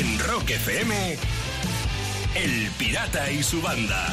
En 0.00 0.18
Rock 0.18 0.48
FM, 0.48 1.18
El 2.34 2.70
Pirata 2.78 3.30
y 3.30 3.42
su 3.42 3.60
banda. 3.60 4.06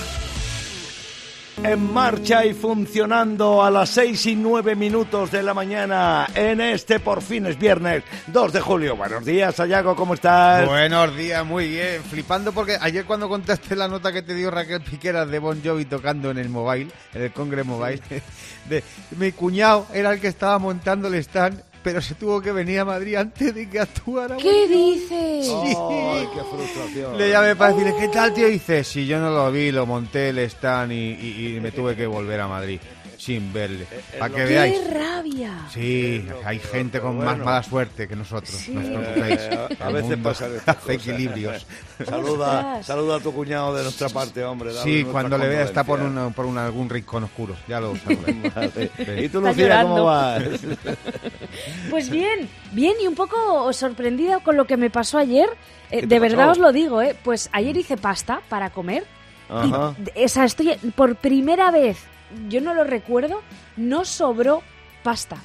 En 1.63 1.93
marcha 1.93 2.45
y 2.45 2.53
funcionando 2.53 3.63
a 3.63 3.71
las 3.71 3.89
seis 3.89 4.25
y 4.25 4.35
nueve 4.35 4.75
minutos 4.75 5.31
de 5.31 5.41
la 5.41 5.53
mañana 5.53 6.27
en 6.35 6.59
este 6.59 6.99
por 6.99 7.21
fin 7.21 7.45
es 7.45 7.57
viernes 7.57 8.03
2 8.27 8.53
de 8.53 8.59
julio. 8.59 8.97
Buenos 8.97 9.23
días, 9.23 9.55
Sayago, 9.55 9.95
¿cómo 9.95 10.13
estás? 10.13 10.67
Buenos 10.67 11.15
días, 11.15 11.45
muy 11.45 11.69
bien. 11.69 12.03
Flipando 12.03 12.51
porque 12.51 12.77
ayer 12.79 13.05
cuando 13.05 13.29
contaste 13.29 13.75
la 13.75 13.87
nota 13.87 14.11
que 14.11 14.21
te 14.21 14.35
dio 14.35 14.51
Raquel 14.51 14.81
Piqueras 14.81 15.29
de 15.29 15.39
Bon 15.39 15.59
Jovi 15.63 15.85
tocando 15.85 16.29
en 16.29 16.37
el 16.37 16.49
mobile, 16.49 16.91
en 17.13 17.21
el 17.21 17.31
Congre 17.31 17.63
Mobile, 17.63 18.01
de, 18.69 18.83
mi 19.17 19.31
cuñado 19.31 19.87
era 19.93 20.11
el 20.11 20.19
que 20.19 20.27
estaba 20.27 20.59
montando 20.59 21.07
el 21.07 21.15
stand 21.15 21.63
pero 21.87 22.01
se 22.01 22.15
tuvo 22.15 22.41
que 22.41 22.51
venir 22.51 22.81
a 22.81 22.83
Madrid 22.83 23.15
antes 23.15 23.55
de 23.55 23.69
que 23.69 23.79
actuara. 23.79 24.35
¿Qué 24.35 24.67
dices? 24.67 25.49
Ay, 25.49 26.27
qué 26.33 26.41
frustración. 26.43 27.17
Le 27.17 27.29
llamé 27.29 27.55
para 27.55 27.71
decirle, 27.71 27.95
¿qué 27.97 28.09
tal, 28.09 28.33
tío? 28.33 28.49
Y 28.49 28.51
dice, 28.51 28.83
si 28.83 29.07
yo 29.07 29.19
no 29.19 29.29
lo 29.29 29.49
vi, 29.53 29.71
lo 29.71 29.85
monté 29.85 30.27
el 30.27 30.39
stand 30.39 30.91
y, 30.91 31.55
y 31.55 31.59
me 31.61 31.71
tuve 31.71 31.95
que 31.95 32.05
volver 32.05 32.41
a 32.41 32.47
Madrid 32.49 32.81
sin 33.27 33.51
verle. 33.51 33.83
Eh, 33.91 34.19
Para 34.19 34.33
que 34.33 34.45
veáis. 34.45 34.79
¡Qué 34.79 34.93
rabia! 34.93 35.51
Sí, 35.69 36.25
hay 36.45 36.59
gente 36.59 37.01
con 37.01 37.17
más 37.17 37.37
mala 37.37 37.61
suerte 37.61 38.07
que 38.07 38.15
nosotros. 38.15 38.55
Sí. 38.55 38.71
No 38.71 38.79
os 38.79 38.87
preocupéis. 38.87 39.39
Eh, 39.41 39.77
a 39.81 39.87
veces 39.89 40.11
mundo 40.11 40.29
pasa 40.29 40.47
estas 40.47 40.77
hace 40.77 40.95
cosas. 40.95 41.09
equilibrios. 41.09 41.67
Saluda, 42.05 42.81
saluda 42.83 43.17
a 43.17 43.19
tu 43.19 43.33
cuñado 43.33 43.75
de 43.75 43.83
nuestra 43.83 44.07
parte, 44.07 44.45
hombre. 44.45 44.71
dale 44.71 44.89
Sí, 44.89 45.03
cuando 45.03 45.37
le 45.37 45.49
vea 45.49 45.63
está 45.63 45.83
por, 45.83 45.99
una, 45.99 46.29
por 46.29 46.45
un, 46.45 46.57
algún 46.57 46.89
rincón 46.89 47.25
oscuro. 47.25 47.53
Ya 47.67 47.81
lo 47.81 47.97
saludé. 47.97 48.49
Vale. 48.55 49.25
¿Y 49.25 49.27
tú, 49.27 49.41
Lucía, 49.41 49.81
cómo 49.83 50.05
vas? 50.05 50.43
Pues 51.89 52.09
bien, 52.09 52.47
bien 52.71 52.93
y 53.01 53.07
un 53.07 53.15
poco 53.15 53.73
sorprendida 53.73 54.39
con 54.39 54.55
lo 54.55 54.65
que 54.65 54.77
me 54.77 54.89
pasó 54.89 55.17
ayer. 55.17 55.49
Eh, 55.89 56.01
¿Qué 56.01 56.01
te 56.01 56.07
de 56.07 56.19
verdad 56.19 56.47
pasó? 56.47 56.51
os 56.51 56.57
lo 56.59 56.71
digo, 56.71 57.01
¿eh? 57.01 57.15
Pues 57.23 57.49
ayer 57.51 57.75
hice 57.75 57.97
pasta 57.97 58.41
para 58.47 58.69
comer. 58.69 59.03
y 59.49 59.53
Ajá. 59.53 59.95
o 60.23 60.27
sea, 60.27 60.45
estoy 60.45 60.75
por 60.95 61.15
primera 61.15 61.71
vez, 61.71 61.97
yo 62.49 62.61
no 62.61 62.73
lo 62.73 62.83
recuerdo, 62.83 63.41
no 63.77 64.05
sobró 64.05 64.61
pasta. 65.03 65.37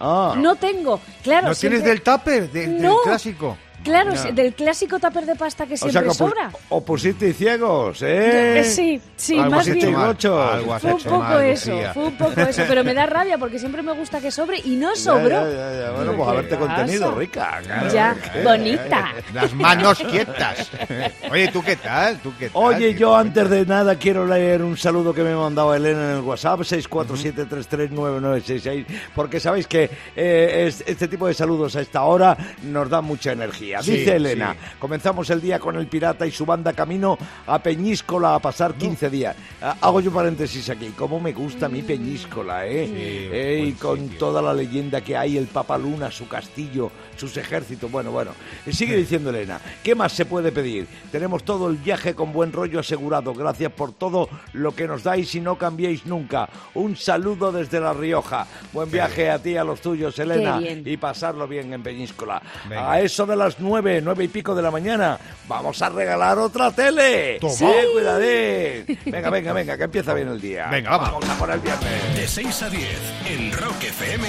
Ah, 0.00 0.34
No 0.36 0.56
tengo, 0.56 1.00
claro. 1.22 1.48
¿No 1.48 1.54
tienes 1.54 1.82
del 1.82 2.02
tupper, 2.02 2.50
de- 2.50 2.66
del 2.66 2.92
clásico? 3.04 3.56
Claro, 3.86 4.12
del 4.32 4.54
clásico 4.54 4.98
tupper 4.98 5.26
de 5.26 5.34
pasta 5.36 5.66
que 5.66 5.74
o 5.74 5.76
sea 5.76 5.90
siempre 5.90 6.12
que 6.12 6.16
opu- 6.16 6.28
sobra. 6.28 6.50
opusisteis 6.68 7.36
ciegos, 7.36 8.02
¿eh? 8.02 8.60
Eh, 8.60 8.64
Sí, 8.64 9.00
sí, 9.16 9.38
Algo 9.38 9.50
más 9.56 9.66
bien. 9.68 9.92
mal. 9.92 10.16
Algo 10.22 10.78
Fue 10.78 10.92
un 10.94 11.02
poco 11.02 11.18
mal, 11.18 11.42
eso, 11.44 11.70
Lucía. 11.72 11.94
fue 11.94 12.04
un 12.06 12.16
poco 12.18 12.40
eso, 12.40 12.62
pero 12.68 12.84
me 12.84 12.94
da 12.94 13.06
rabia 13.06 13.38
porque 13.38 13.58
siempre 13.58 13.82
me 13.82 13.92
gusta 13.92 14.20
que 14.20 14.30
sobre 14.30 14.58
y 14.58 14.76
no 14.76 14.94
sobró. 14.96 15.50
ya, 15.50 15.50
ya, 15.50 15.80
ya. 15.86 15.90
Bueno, 15.92 16.12
pues 16.14 16.26
¿Qué 16.26 16.30
haberte 16.32 16.56
contenido, 16.56 17.06
pasa? 17.08 17.18
rica. 17.20 17.60
claro. 17.64 17.92
Ya, 17.94 18.16
¿Eh? 18.34 18.42
bonita. 18.44 19.12
Las 19.32 19.54
manos 19.54 19.98
quietas. 19.98 20.70
Oye, 21.30 21.48
¿tú 21.48 21.62
qué 21.62 21.76
tal? 21.76 22.18
¿Tú 22.18 22.32
qué 22.38 22.50
tal? 22.50 22.62
Oye, 22.62 22.94
yo 22.94 23.16
antes 23.16 23.48
de 23.48 23.64
nada 23.66 23.96
quiero 23.96 24.26
leer 24.26 24.62
un 24.62 24.76
saludo 24.76 25.14
que 25.14 25.22
me 25.22 25.32
ha 25.32 25.36
mandado 25.36 25.74
Elena 25.74 26.10
en 26.12 26.16
el 26.18 26.22
WhatsApp, 26.22 26.60
647339966, 26.60 28.86
porque 29.14 29.40
sabéis 29.40 29.66
que 29.66 29.90
eh, 30.16 30.64
es- 30.68 30.84
este 30.86 31.08
tipo 31.08 31.26
de 31.26 31.34
saludos 31.34 31.76
a 31.76 31.80
esta 31.80 32.02
hora 32.02 32.36
nos 32.62 32.88
da 32.88 33.00
mucha 33.00 33.32
energía. 33.32 33.75
Sí, 33.82 33.92
Dice 33.98 34.16
Elena, 34.16 34.52
sí. 34.52 34.76
comenzamos 34.78 35.28
el 35.30 35.40
día 35.40 35.58
con 35.58 35.76
el 35.76 35.86
pirata 35.86 36.26
y 36.26 36.30
su 36.30 36.44
banda 36.46 36.72
camino 36.72 37.18
a 37.46 37.58
Peñíscola 37.62 38.34
a 38.34 38.38
pasar 38.38 38.74
15 38.74 39.10
días. 39.10 39.36
Ah, 39.62 39.76
Hago 39.80 40.00
yo 40.00 40.10
paréntesis 40.12 40.68
aquí, 40.70 40.92
cómo 40.96 41.20
me 41.20 41.32
gusta 41.32 41.68
mi 41.68 41.82
Peñíscola, 41.82 42.66
¿eh? 42.66 42.86
Sí, 42.86 42.92
Eh, 42.96 43.56
y 43.58 43.62
buen 43.62 43.74
con 43.74 43.98
sitio. 44.00 44.18
toda 44.18 44.42
la 44.42 44.52
leyenda 44.54 45.00
que 45.00 45.16
hay, 45.16 45.36
el 45.36 45.46
Papaluna, 45.46 46.10
su 46.10 46.28
castillo, 46.28 46.90
sus 47.18 47.36
ejércitos, 47.36 47.90
bueno, 47.90 48.10
bueno. 48.10 48.32
Y 48.66 48.72
sigue 48.72 48.96
diciendo 48.96 49.30
Elena, 49.30 49.60
¿qué 49.82 49.94
más 49.94 50.12
se 50.12 50.24
puede 50.24 50.52
pedir? 50.52 50.86
Tenemos 51.10 51.44
todo 51.44 51.68
el 51.68 51.76
viaje 51.76 52.14
con 52.14 52.32
buen 52.32 52.52
rollo 52.52 52.80
asegurado. 52.80 53.34
Gracias 53.34 53.72
por 53.72 53.92
todo 53.92 54.28
lo 54.52 54.74
que 54.74 54.86
nos 54.86 55.02
dais 55.02 55.34
y 55.34 55.40
no 55.40 55.56
cambiéis 55.56 56.06
nunca. 56.06 56.48
Un 56.74 56.96
saludo 56.96 57.52
desde 57.52 57.80
La 57.80 57.92
Rioja. 57.92 58.46
Buen 58.72 58.90
viaje 58.90 59.30
a 59.30 59.38
ti 59.38 59.50
y 59.50 59.56
a 59.56 59.64
los 59.64 59.80
tuyos, 59.80 60.18
Elena. 60.18 60.60
Y 60.60 60.96
pasarlo 60.96 61.46
bien 61.48 61.72
en 61.72 61.82
Peñíscola. 61.82 62.42
Venga. 62.68 62.92
A 62.92 63.00
eso 63.00 63.26
de 63.26 63.36
las 63.36 63.58
nueve, 63.60 64.00
nueve 64.02 64.24
y 64.24 64.28
pico 64.28 64.54
de 64.54 64.62
la 64.62 64.70
mañana, 64.70 65.18
vamos 65.48 65.80
a 65.82 65.88
regalar 65.88 66.38
otra 66.38 66.70
tele. 66.70 67.38
Toma. 67.40 67.52
Sí, 67.52 67.66
cuidadín. 67.92 68.98
Venga, 69.06 69.30
venga, 69.30 69.52
venga, 69.52 69.76
que 69.76 69.84
empieza 69.84 70.14
bien 70.14 70.28
el 70.28 70.40
día. 70.40 70.68
Venga, 70.68 70.90
vamos. 70.90 71.12
Vamos 71.12 71.28
a 71.28 71.38
por 71.38 71.50
el 71.50 71.60
viernes. 71.60 72.16
De 72.16 72.26
6 72.26 72.62
a 72.62 72.70
10 72.70 72.90
en 73.30 73.52
Rock 73.52 73.84
FM, 73.84 74.26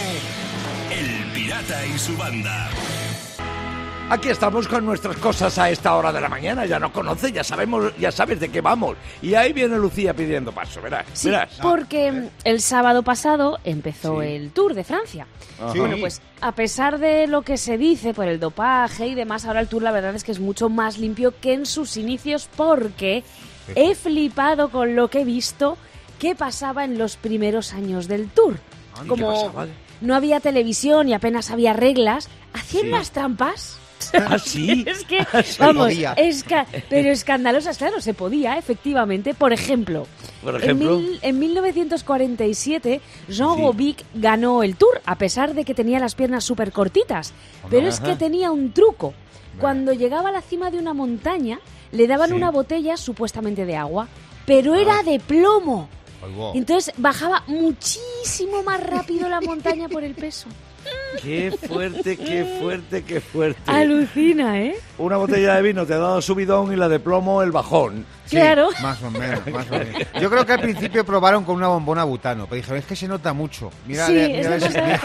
Pirata 1.48 1.86
y 1.86 1.98
su 1.98 2.18
banda. 2.18 2.70
Aquí 4.10 4.28
estamos 4.28 4.68
con 4.68 4.86
nuestras 4.86 5.16
cosas 5.16 5.58
a 5.58 5.70
esta 5.70 5.96
hora 5.96 6.12
de 6.12 6.20
la 6.20 6.28
mañana. 6.28 6.66
Ya 6.66 6.78
nos 6.78 6.92
conoce, 6.92 7.32
ya 7.32 7.42
sabemos, 7.42 7.94
ya 7.98 8.12
sabes 8.12 8.42
de 8.42 8.50
qué 8.50 8.60
vamos. 8.60 8.98
Y 9.22 9.34
ahí 9.34 9.54
viene 9.54 9.78
Lucía 9.78 10.14
pidiendo 10.14 10.52
paso, 10.52 10.82
verás. 10.82 11.06
Sí, 11.14 11.30
verás. 11.30 11.52
porque 11.62 12.12
mm, 12.12 12.28
el 12.44 12.60
sábado 12.60 13.02
pasado 13.02 13.60
empezó 13.64 14.20
Sí. 14.20 14.28
el 14.28 14.52
Tour 14.52 14.74
de 14.74 14.84
Francia. 14.84 15.26
Ajá. 15.58 15.72
Bueno, 15.74 15.96
pues 16.02 16.22
a 16.42 16.52
pesar 16.52 17.00
de 17.00 17.28
lo 17.28 17.44
que 17.44 17.56
se 17.56 17.78
dice 17.78 18.14
por 18.14 18.28
el 18.28 18.42
dopaje 18.42 19.08
y 19.08 19.16
demás, 19.16 19.46
ahora 19.46 19.62
el 19.62 19.70
Tour 19.70 19.84
la 19.84 19.94
verdad 19.94 20.16
es 20.16 20.26
que 20.26 20.34
es 20.34 20.42
mucho 20.42 20.68
más 20.68 20.98
limpio 20.98 21.34
que 21.40 21.54
en 21.54 21.66
sus 21.66 21.96
inicios 21.96 22.50
porque 22.58 23.24
he 23.74 23.96
flipado 23.96 24.68
con 24.68 24.98
lo 24.98 25.10
que 25.10 25.22
he 25.22 25.26
visto 25.26 25.78
que 26.20 26.36
pasaba 26.36 26.84
en 26.84 26.98
los 26.98 27.16
primeros 27.16 27.72
años 27.72 28.10
del 28.10 28.28
Tour. 28.32 28.58
Ah, 28.96 29.00
¿qué 29.04 29.08
Como 29.08 29.32
pasaba? 29.48 29.68
No 30.02 30.16
había 30.16 30.40
televisión 30.40 31.10
y 31.10 31.14
apenas 31.14 31.52
había 31.52 31.74
reglas, 31.74 32.30
hacían 32.54 32.84
Sí. 32.84 32.90
unas 32.90 33.12
trampas. 33.12 33.78
¿Ah, 34.14 34.38
sí? 34.38 34.86
Es 34.88 35.04
que, 35.06 35.26
Se 35.44 35.62
vamos, 35.62 35.90
esca- 35.92 36.66
pero 36.90 37.10
escandalosas, 37.10 37.78
claro, 37.80 38.00
se 38.00 38.14
podía, 38.14 38.58
efectivamente. 38.58 39.34
Por 39.34 39.54
ejemplo, 39.54 40.06
Por 40.44 40.56
en, 40.56 40.62
ejemplo. 40.62 41.00
mil- 41.00 41.20
en 41.24 41.40
1947, 41.40 43.02
Jean 43.28 43.56
Sí. 43.56 43.62
Robic 43.62 44.04
ganó 44.14 44.64
el 44.64 44.76
Tour, 44.76 45.02
a 45.06 45.16
pesar 45.18 45.54
de 45.54 45.66
que 45.66 45.74
tenía 45.74 46.00
las 46.00 46.16
piernas 46.16 46.44
súper 46.44 46.72
cortitas. 46.72 47.34
Pero 47.70 47.88
es 47.88 48.00
que 48.00 48.16
tenía 48.16 48.52
un 48.52 48.72
truco. 48.72 49.14
Cuando 49.60 49.94
llegaba 49.94 50.30
a 50.30 50.32
la 50.32 50.42
cima 50.42 50.70
de 50.70 50.78
una 50.78 50.94
montaña, 50.94 51.60
le 51.92 52.06
daban 52.08 52.30
Sí. 52.30 52.36
una 52.36 52.52
botella 52.52 52.96
supuestamente 52.98 53.66
de 53.66 53.76
agua, 53.76 54.08
pero 54.46 54.76
era 54.76 55.02
de 55.04 55.20
plomo. 55.20 55.90
Entonces 56.56 56.94
bajaba 56.98 57.44
muchísimo 57.48 58.64
más 58.64 58.82
rápido 58.82 59.30
la 59.30 59.42
montaña 59.42 59.88
por 59.90 60.04
el 60.04 60.14
peso. 60.14 60.48
Qué 61.22 61.52
fuerte, 61.68 62.16
qué 62.18 62.60
fuerte, 62.62 63.04
qué 63.04 63.20
fuerte. 63.20 63.62
Alucina, 63.66 64.60
¿eh? 64.60 64.76
Una 64.98 65.18
botella 65.18 65.56
de 65.56 65.62
vino 65.62 65.86
te 65.86 65.94
ha 65.94 65.98
dado 65.98 66.22
subidón 66.22 66.72
y 66.72 66.76
la 66.76 66.88
de 66.88 67.00
plomo 67.00 67.42
el 67.44 67.52
bajón. 67.52 68.06
Sí, 68.26 68.36
Claro. 68.38 68.70
Más 68.82 69.02
o 69.04 69.12
menos, 69.12 69.46
más 69.48 69.68
o 69.70 69.72
menos. 69.72 70.02
Yo 70.22 70.30
creo 70.30 70.46
que 70.46 70.54
al 70.54 70.62
principio 70.62 71.06
probaron 71.06 71.44
con 71.44 71.56
una 71.56 71.68
bombona 71.68 72.04
butano, 72.04 72.46
pero 72.46 72.58
dijeron, 72.58 72.78
es 72.80 72.86
que 72.86 72.96
se 72.96 73.08
nota 73.08 73.34
mucho. 73.34 73.72
Mira, 73.86 74.06
sí, 74.08 74.14
mira, 74.14 74.58
lo 74.58 74.68
que 74.68 75.00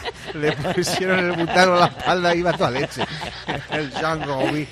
le- 0.34 0.52
pusieron 0.74 1.18
el 1.18 1.32
butano 1.32 1.74
a 1.74 1.80
la 1.80 1.86
espalda 1.86 2.34
y 2.34 2.38
iba 2.38 2.52
toda 2.52 2.70
leche. 2.70 3.02
El 3.70 3.90
Jean 3.92 4.22
Roby. 4.22 4.66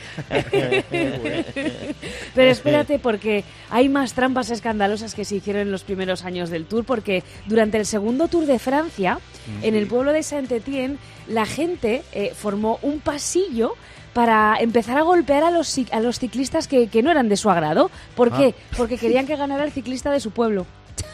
Pero 2.35 2.51
espérate, 2.51 2.99
porque 2.99 3.45
hay 3.71 3.89
más 3.89 4.13
trampas 4.13 4.51
escandalosas 4.51 5.15
que 5.15 5.25
se 5.25 5.37
hicieron 5.37 5.63
en 5.63 5.73
los 5.73 5.85
primeros 5.85 6.25
años 6.25 6.51
del 6.51 6.67
Tour, 6.67 6.85
porque 6.85 7.23
durante 7.47 7.79
el 7.79 7.87
segundo 7.87 8.29
Tour 8.29 8.47
de 8.47 8.59
Francia, 8.59 9.19
en 9.63 9.75
el 9.75 9.87
pueblo 9.87 10.13
de 10.13 10.23
Saint-Étienne, 10.23 10.99
la 11.29 11.47
gente 11.47 12.03
eh, 12.13 12.33
formó 12.35 12.79
un 12.83 13.01
pasillo 13.01 13.75
para 14.13 14.57
empezar 14.61 14.97
a 14.97 15.03
golpear 15.03 15.45
a 15.45 15.51
los, 15.51 15.79
a 15.93 16.01
los 16.01 16.19
ciclistas 16.19 16.69
que, 16.69 16.89
que 16.89 17.03
no 17.03 17.11
eran 17.11 17.29
de 17.29 17.37
su 17.37 17.51
agrado. 17.51 17.91
¿Por 18.15 18.33
qué? 18.33 18.55
Porque 18.77 18.97
querían 18.97 19.27
que 19.27 19.37
ganara 19.37 19.65
el 19.65 19.73
ciclista 19.73 20.11
de 20.11 20.21
su 20.21 20.31
pueblo. 20.31 20.67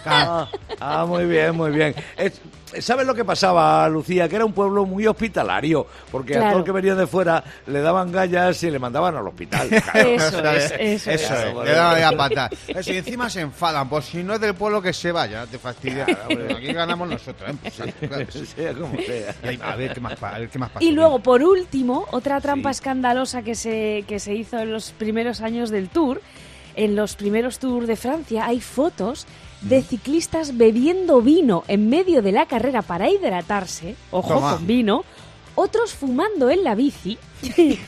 Ah, 0.04 0.48
ah, 0.80 1.04
muy 1.06 1.24
bien, 1.26 1.54
muy 1.56 1.70
bien. 1.70 1.94
Es- 2.16 2.40
¿Sabes 2.80 3.06
lo 3.06 3.14
que 3.14 3.22
pasaba, 3.22 3.86
Lucía? 3.90 4.30
Que 4.30 4.36
era 4.36 4.46
un 4.46 4.54
pueblo 4.54 4.86
muy 4.86 5.06
hospitalario, 5.06 5.86
porque 6.10 6.38
a 6.38 6.48
todo 6.48 6.60
el 6.60 6.64
que 6.64 6.72
venía 6.72 6.94
de 6.94 7.06
fuera 7.06 7.44
le 7.66 7.82
daban 7.82 8.10
gallas 8.10 8.62
y 8.62 8.70
le 8.70 8.78
mandaban 8.78 9.14
al 9.14 9.26
hospital. 9.28 9.68
Claro. 9.92 10.08
Eso 10.08 10.38
es, 10.48 10.64
eso 10.64 10.74
es. 10.80 11.06
Eso 11.06 11.10
es, 11.10 11.22
Claro, 11.52 11.64
le 11.64 11.72
daba 11.72 12.00
ya 12.00 12.12
patas. 12.16 12.50
Eso, 12.68 12.92
y 12.94 12.96
encima 12.96 13.28
se 13.28 13.42
enfadan, 13.42 13.90
pues 13.90 14.06
si 14.06 14.22
no 14.24 14.32
es 14.32 14.40
del 14.40 14.54
pueblo 14.54 14.80
que 14.80 14.94
se 14.94 15.12
vaya, 15.12 15.44
te 15.46 15.58
fastidia. 15.58 16.06
Aquí 16.30 16.72
ganamos 16.72 17.06
nosotros, 17.10 17.50
¿eh? 17.50 17.54
Pues 17.60 17.74
sí, 17.74 17.92
claro 18.08 18.24
que 18.26 18.32
sí. 18.32 18.46
sea 18.46 18.72
como 18.72 18.96
sea. 19.02 19.34
Ay, 19.44 19.60
A 19.62 19.76
ver 19.76 19.92
qué 19.92 20.00
más, 20.00 20.16
pa- 20.16 20.34
a 20.34 20.38
ver 20.38 20.48
qué 20.48 20.58
más 20.58 20.70
pasa. 20.70 20.82
Y 20.84 20.92
luego, 20.92 21.18
por 21.18 21.42
último, 21.42 22.06
otra 22.10 22.40
trampa 22.40 22.72
Sí. 22.72 22.78
escandalosa 22.78 23.42
que 23.42 23.54
se, 23.54 24.04
que 24.08 24.18
se 24.18 24.32
hizo 24.32 24.58
en 24.58 24.72
los 24.72 24.92
primeros 24.92 25.42
años 25.42 25.68
del 25.68 25.90
Tour, 25.90 26.22
en 26.74 26.96
los 26.96 27.16
primeros 27.16 27.58
Tours 27.58 27.86
de 27.86 27.96
Francia, 27.96 28.46
hay 28.46 28.62
fotos 28.62 29.26
de 29.62 29.82
ciclistas 29.82 30.56
bebiendo 30.56 31.22
vino 31.22 31.64
en 31.68 31.88
medio 31.88 32.22
de 32.22 32.32
la 32.32 32.46
carrera 32.46 32.82
para 32.82 33.10
hidratarse, 33.10 33.96
ojo 34.10 34.34
Toma. 34.34 34.56
con 34.56 34.66
vino, 34.66 35.04
otros 35.54 35.92
fumando 35.94 36.50
en 36.50 36.64
la 36.64 36.74
bici 36.74 37.18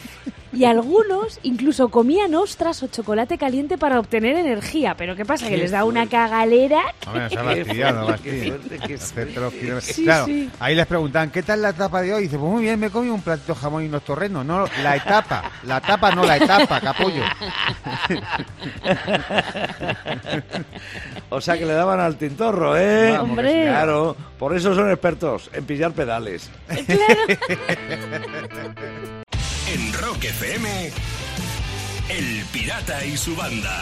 Y 0.54 0.64
algunos 0.64 1.40
incluso 1.42 1.88
comían 1.88 2.34
ostras 2.34 2.82
o 2.82 2.86
chocolate 2.86 3.38
caliente 3.38 3.78
para 3.78 3.98
obtener 3.98 4.36
energía. 4.36 4.94
Pero 4.96 5.16
¿qué 5.16 5.24
pasa? 5.24 5.48
Que 5.48 5.56
les 5.56 5.70
da 5.70 5.84
una 5.84 6.06
cagalera. 6.06 6.80
Hombre, 7.06 7.28
se. 7.30 7.64
Sí, 9.80 10.04
claro, 10.04 10.26
sí. 10.26 10.50
ahí 10.60 10.74
les 10.74 10.86
preguntan, 10.86 11.30
¿qué 11.30 11.42
tal 11.42 11.62
la 11.62 11.70
etapa 11.70 12.02
de 12.02 12.14
hoy? 12.14 12.20
Y 12.20 12.22
dice, 12.24 12.38
pues 12.38 12.50
muy 12.50 12.62
bien, 12.62 12.78
me 12.78 12.86
he 12.86 12.90
comido 12.90 13.14
un 13.14 13.22
platito 13.22 13.54
de 13.54 13.60
jamón 13.60 13.84
y 13.84 13.86
unos 13.86 14.04
torrenos. 14.04 14.44
No, 14.44 14.66
la 14.82 14.96
etapa. 14.96 15.50
La 15.64 15.78
etapa, 15.78 16.14
no 16.14 16.24
la 16.24 16.36
etapa, 16.36 16.80
capullo. 16.80 17.22
O 21.30 21.40
sea 21.40 21.58
que 21.58 21.66
le 21.66 21.72
daban 21.72 22.00
al 22.00 22.16
tintorro, 22.16 22.76
¿eh? 22.76 23.12
Vamos, 23.12 23.30
Hombre. 23.30 23.64
Claro, 23.64 24.16
por 24.38 24.56
eso 24.56 24.74
son 24.74 24.90
expertos 24.90 25.50
en 25.52 25.64
pillar 25.64 25.92
pedales. 25.92 26.50
En 29.74 29.92
Rock 29.92 30.24
FM, 30.24 30.68
El 32.08 32.44
Pirata 32.52 33.04
y 33.04 33.16
su 33.16 33.34
banda. 33.34 33.80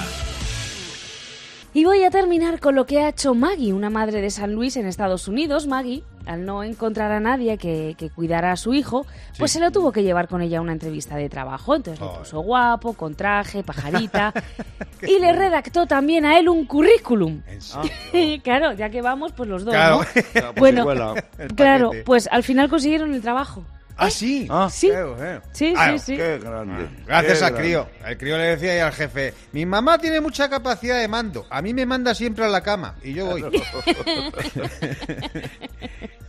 Y 1.75 1.85
voy 1.85 2.03
a 2.05 2.11
terminar 2.11 2.61
con 2.61 2.75
lo 2.75 2.87
que 2.87 3.01
ha 3.01 3.09
hecho 3.11 3.35
Maggie, 3.35 3.73
una 3.75 3.91
madre 3.91 4.21
de 4.23 4.31
San 4.31 4.53
Luis 4.55 4.77
en 4.77 4.87
Estados 4.87 5.29
Unidos. 5.29 5.67
Maggie, 5.67 6.03
al 6.27 6.47
no 6.47 6.63
encontrar 6.63 7.13
a 7.13 7.21
nadie 7.21 7.59
que, 7.59 7.95
que 7.99 8.09
cuidara 8.11 8.53
a 8.53 8.57
su 8.57 8.73
hijo, 8.73 9.07
pues 9.39 9.53
se 9.53 9.61
lo 9.61 9.71
tuvo 9.71 9.93
que 9.93 10.03
llevar 10.03 10.29
con 10.29 10.41
ella 10.43 10.59
a 10.59 10.61
una 10.63 10.73
entrevista 10.73 11.17
de 11.17 11.29
trabajo. 11.29 11.75
Entonces 11.75 12.01
lo 12.01 12.09
Joder. 12.09 12.21
puso 12.23 12.41
guapo, 12.41 12.93
con 12.95 13.15
traje, 13.15 13.63
pajarita. 13.63 14.33
y 15.03 15.19
le 15.19 15.33
redactó 15.33 15.87
también 15.87 16.25
a 16.25 16.39
él 16.39 16.49
un 16.49 16.65
currículum. 16.65 17.43
Claro, 18.43 18.73
ya 18.73 18.89
que 18.89 19.03
vamos, 19.03 19.33
pues 19.33 19.49
los 19.49 19.65
dos, 19.65 19.75
Claro. 19.75 20.01
¿no? 20.01 20.53
pues 20.55 20.75
Bueno, 20.85 21.15
Claro, 21.55 21.91
pues 22.05 22.29
al 22.33 22.43
final 22.43 22.69
consiguieron 22.71 23.13
el 23.15 23.21
trabajo. 23.23 23.65
Ah, 24.07 24.11
sí. 24.11 24.47
Ah. 24.51 24.69
Sí. 24.71 24.89
Qué 24.89 25.03
bueno. 25.03 25.41
Sí, 25.53 25.75
Ah, 25.77 25.93
sí, 25.93 25.99
sí. 25.99 26.17
Qué 26.17 26.39
grande. 26.39 26.89
Gracias 27.07 27.39
qué 27.39 27.45
al 27.45 27.51
grande. 27.53 27.61
crío. 27.69 27.89
El 28.07 28.19
crío 28.19 28.37
le 28.39 28.45
decía 28.45 28.73
ahí 28.73 28.79
al 28.81 28.93
jefe, 28.93 29.35
mi 29.53 29.65
mamá 29.67 29.99
tiene 29.99 30.21
mucha 30.21 30.49
capacidad 30.49 30.99
de 30.99 31.09
mando. 31.09 31.47
A 31.51 31.63
mí 31.63 31.73
me 31.75 31.87
manda 31.87 32.15
siempre 32.15 32.45
a 32.45 32.49
la 32.49 32.61
cama 32.63 32.95
y 33.03 33.13
yo 33.15 33.27
voy. 33.27 33.43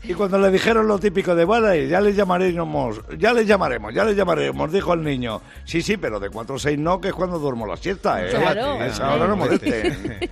Y 0.06 0.14
cuando 0.16 0.38
le 0.38 0.52
dijeron 0.52 0.86
lo 0.86 1.00
típico 1.00 1.34
de, 1.34 1.46
bueno, 1.46 1.74
ya 1.74 2.02
les 2.02 2.14
llamaremos, 2.14 3.00
ya 3.18 3.32
les 3.32 3.48
llamaremos, 3.48 3.94
ya 3.94 4.04
les 4.04 4.18
llamaremos, 4.18 4.70
dijo 4.70 4.94
el 4.94 5.02
niño. 5.02 5.42
Sí, 5.64 5.82
sí, 5.82 5.96
pero 5.96 6.20
de 6.20 6.30
4 6.30 6.56
a 6.56 6.60
6 6.60 6.78
no, 6.78 7.00
que 7.00 7.08
es 7.08 7.14
cuando 7.14 7.40
duermo 7.40 7.66
la 7.66 7.78
siesta, 7.78 8.22
¿eh? 8.22 8.30
Claro. 8.32 8.82
A 8.82 8.88
esa 8.88 9.14
hora 9.14 9.28
no 9.28 9.38
moleste. 9.38 10.30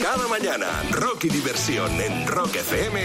Cada 0.00 0.28
mañana, 0.28 0.66
rock 0.92 1.24
y 1.24 1.30
diversión 1.30 1.90
en 2.00 2.28
Rock 2.28 2.54
FM 2.54 3.00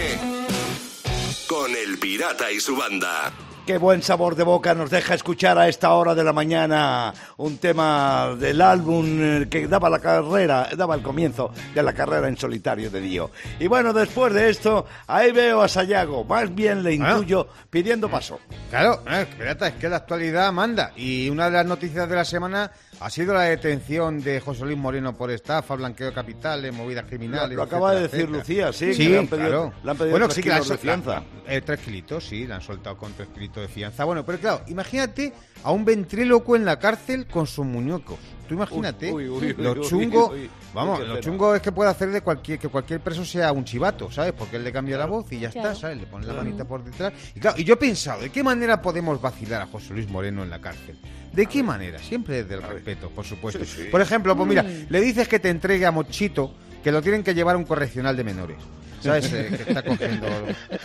con 1.48 1.72
El 1.74 1.98
Pirata 1.98 2.48
y 2.52 2.60
su 2.60 2.76
banda. 2.76 3.32
Qué 3.66 3.78
buen 3.78 4.02
sabor 4.02 4.36
de 4.36 4.42
boca 4.42 4.74
nos 4.74 4.90
deja 4.90 5.14
escuchar 5.14 5.56
a 5.56 5.68
esta 5.68 5.94
hora 5.94 6.14
de 6.14 6.22
la 6.22 6.34
mañana 6.34 7.14
un 7.38 7.56
tema 7.56 8.36
del 8.38 8.60
álbum 8.60 9.06
eh, 9.18 9.46
que 9.48 9.66
daba 9.66 9.88
la 9.88 10.00
carrera, 10.00 10.68
daba 10.76 10.94
el 10.94 11.00
comienzo 11.00 11.50
de 11.74 11.82
la 11.82 11.94
carrera 11.94 12.28
en 12.28 12.36
solitario 12.36 12.90
de 12.90 13.00
Dio. 13.00 13.30
Y 13.58 13.66
bueno, 13.66 13.94
después 13.94 14.34
de 14.34 14.50
esto, 14.50 14.84
ahí 15.06 15.32
veo 15.32 15.62
a 15.62 15.68
Sayago, 15.68 16.24
más 16.24 16.54
bien 16.54 16.82
le 16.82 16.90
Ah. 16.90 16.92
intuyo 17.12 17.48
pidiendo 17.70 18.10
paso. 18.10 18.38
Claro, 18.68 19.02
eh, 19.10 19.26
es 19.58 19.72
que 19.72 19.88
la 19.88 19.96
actualidad 19.96 20.52
manda. 20.52 20.92
Y 20.94 21.30
una 21.30 21.46
de 21.46 21.52
las 21.52 21.64
noticias 21.64 22.06
de 22.06 22.16
la 22.16 22.24
semana 22.26 22.70
ha 23.00 23.08
sido 23.08 23.32
la 23.32 23.42
detención 23.44 24.20
de 24.20 24.40
José 24.40 24.64
Luis 24.66 24.76
Moreno 24.76 25.16
por 25.16 25.30
estafa, 25.30 25.74
blanqueo 25.74 26.08
de 26.08 26.12
capitales, 26.12 26.72
movidas 26.74 27.06
criminales. 27.06 27.56
Lo- 27.56 27.62
acaba 27.62 27.94
de 27.94 28.02
decir 28.02 28.20
etcétera. 28.20 28.38
Lucía, 28.38 28.72
sí, 28.74 28.92
Sí, 28.92 29.04
que 29.04 29.08
le 29.08 29.18
han 29.20 29.26
pedido- 29.26 29.48
claro. 29.48 29.72
le 29.82 29.90
han 29.90 29.96
pedido 29.96 30.10
bueno, 30.12 30.26
tres 30.26 30.36
sí 30.36 30.42
kilos 30.42 30.58
de 30.58 30.64
sol- 30.64 30.76
la- 30.76 30.80
fianza. 30.82 31.22
eh, 31.46 31.60
tres 31.62 31.80
kilitos, 31.80 32.24
sí, 32.26 32.46
le 32.46 32.52
han 32.54 32.60
soltado 32.60 32.96
con 32.98 33.12
tres 33.14 33.28
kilitos 33.34 33.53
de 33.60 33.68
fianza. 33.68 34.04
Bueno, 34.04 34.24
pero 34.24 34.38
claro, 34.38 34.62
imagínate 34.68 35.32
a 35.62 35.70
un 35.70 35.84
ventríloco 35.84 36.56
en 36.56 36.64
la 36.64 36.78
cárcel 36.78 37.26
con 37.26 37.46
sus 37.46 37.64
muñecos. 37.64 38.18
Tú 38.48 38.54
imagínate, 38.54 39.10
Uy, 39.10 39.26
uy, 39.28 39.46
uy, 39.46 39.54
lo 39.56 39.74
chungo, 39.82 40.28
uy, 40.30 40.40
uy, 40.42 40.50
vamos, 40.74 41.00
qué 41.00 41.06
lo 41.06 41.18
chungo 41.20 41.54
es 41.54 41.62
que 41.62 41.72
puede 41.72 41.88
hacer 41.90 42.10
de 42.10 42.20
cualquier 42.20 42.58
que 42.58 42.68
cualquier 42.68 43.00
preso 43.00 43.24
sea 43.24 43.50
un 43.52 43.64
chivato, 43.64 44.10
¿sabes? 44.10 44.34
Porque 44.34 44.56
él 44.56 44.64
le 44.64 44.70
cambia 44.70 44.98
la 44.98 45.06
voz 45.06 45.32
y 45.32 45.38
ya 45.40 45.50
Claro. 45.50 45.70
está, 45.70 45.80
¿sabes? 45.80 45.96
Le 45.98 46.06
pone 46.06 46.26
la 46.26 46.34
manita 46.34 46.66
por 46.66 46.84
detrás. 46.84 47.14
Y 47.34 47.40
claro, 47.40 47.56
y 47.58 47.64
yo 47.64 47.72
he 47.74 47.76
pensado, 47.78 48.20
¿de 48.20 48.28
qué 48.30 48.42
manera 48.42 48.82
podemos 48.82 49.18
vacilar 49.20 49.62
a 49.62 49.66
José 49.66 49.94
Luis 49.94 50.10
Moreno 50.10 50.42
en 50.42 50.50
la 50.50 50.60
cárcel? 50.60 50.98
¿De 51.32 51.46
qué 51.46 51.62
manera? 51.62 51.98
Siempre 52.00 52.42
desde 52.42 52.56
el 52.56 52.62
respeto, 52.62 53.08
por 53.08 53.24
supuesto. 53.24 53.64
Sí, 53.64 53.82
sí. 53.84 53.88
Por 53.90 54.02
ejemplo, 54.02 54.36
pues 54.36 54.46
mira, 54.48 54.62
Mm. 54.62 54.86
le 54.90 55.00
dices 55.00 55.26
que 55.26 55.38
te 55.40 55.48
entregue 55.48 55.86
a 55.86 55.90
Mochito 55.90 56.54
que 56.82 56.92
lo 56.92 57.00
tienen 57.00 57.22
que 57.24 57.34
llevar 57.34 57.54
a 57.54 57.58
un 57.58 57.64
correccional 57.64 58.14
de 58.14 58.24
menores. 58.24 58.58
¿Sabes? 59.04 59.32
Eh, 59.32 59.50
que 59.56 59.62
está 59.70 59.82
cogiendo 59.82 60.26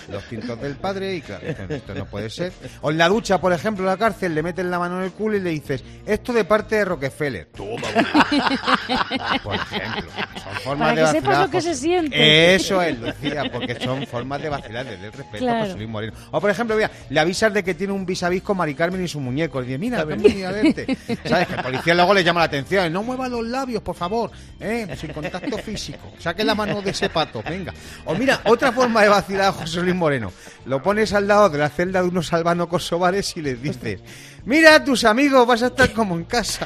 los 0.10 0.24
tintos 0.26 0.62
del 0.62 0.76
padre 0.76 1.16
y 1.16 1.22
claro, 1.22 1.48
esto, 1.48 1.94
no 1.96 2.06
puede 2.06 2.30
ser. 2.30 2.52
O 2.82 2.92
en 2.92 2.98
la 2.98 3.08
ducha, 3.08 3.40
por 3.40 3.54
ejemplo, 3.54 3.86
en 3.86 3.90
la 3.92 3.98
cárcel, 3.98 4.36
le 4.36 4.44
meten 4.44 4.70
la 4.70 4.78
mano 4.80 4.98
en 5.00 5.06
el 5.06 5.12
culo 5.12 5.38
y 5.38 5.40
le 5.40 5.52
dices, 5.52 5.84
esto 6.06 6.34
de 6.34 6.44
parte 6.44 6.76
de 6.76 6.86
Rockefeller. 6.86 7.46
Toma. 7.56 7.88
por 9.44 9.56
ejemplo. 9.56 10.12
Son 10.44 10.54
formas 10.64 10.90
Para 10.90 10.96
de 10.96 11.02
que 11.02 11.08
sepas 11.08 11.24
vacilar, 11.24 11.42
lo 11.46 11.52
que 11.52 11.62
se 11.62 11.76
siente. 11.76 12.56
Eso 12.56 12.82
es, 12.82 13.00
Lucía, 13.00 13.44
porque 13.52 13.76
son 13.80 14.06
formas 14.08 14.42
de 14.42 14.50
vacilar 14.50 14.86
desde 14.86 15.06
el 15.06 15.14
respeto 15.14 15.38
Claro. 15.46 15.60
a 15.60 15.66
José 15.66 15.78
Luis 15.78 15.90
Moreno. 15.90 16.14
O 16.32 16.42
por 16.42 16.50
ejemplo, 16.50 16.76
mira, 16.76 16.92
le 17.10 17.20
avisas 17.20 17.54
de 17.54 17.64
que 17.64 17.74
tiene 17.74 17.94
un 17.94 18.06
vis 18.06 18.24
a 18.24 18.30
vis 18.30 18.42
con 18.44 18.58
Mari 18.58 18.74
Carmen 18.76 19.04
y 19.04 19.08
su 19.08 19.20
muñeco. 19.20 19.62
Y 19.62 19.66
dice, 19.66 19.78
mira, 19.78 20.04
ven 20.04 20.20
a 20.46 20.52
verte. 20.52 20.98
¿Sabes? 21.26 21.48
Que 21.48 21.54
el 21.56 21.62
policía 21.64 21.94
luego 21.96 22.14
le 22.14 22.24
llama 22.24 22.42
la 22.42 22.46
atención. 22.48 22.92
No 22.92 23.04
mueva 23.04 23.28
los 23.30 23.46
labios, 23.46 23.82
por 23.82 23.96
favor. 23.96 24.32
¿eh? 24.60 24.88
Sin 25.00 25.14
contacto 25.14 25.58
físico. 25.60 26.12
Saque 26.20 26.44
la 26.44 26.56
mano 26.56 26.82
de 26.82 26.92
ese 26.92 27.10
pato, 27.10 27.42
venga. 27.48 27.74
O 28.10 28.16
mira, 28.16 28.42
otra 28.46 28.72
forma 28.72 29.04
de 29.04 29.10
vacilar 29.10 29.50
a 29.50 29.52
José 29.52 29.82
Luis 29.82 29.94
Moreno. 29.94 30.34
Lo 30.66 30.82
pones 30.82 31.14
al 31.14 31.28
lado 31.28 31.48
de 31.48 31.60
la 31.60 31.70
celda 31.70 32.02
de 32.02 32.08
unos 32.08 32.34
albanos 32.34 32.68
kosovares 32.68 33.38
y 33.38 33.42
les 33.44 33.62
dices, 33.62 34.02
mira 34.46 34.84
tus 34.84 35.04
amigos, 35.04 35.46
vas 35.46 35.62
a 35.62 35.68
estar 35.68 35.94
como 35.94 36.16
en 36.16 36.24
casa. 36.24 36.66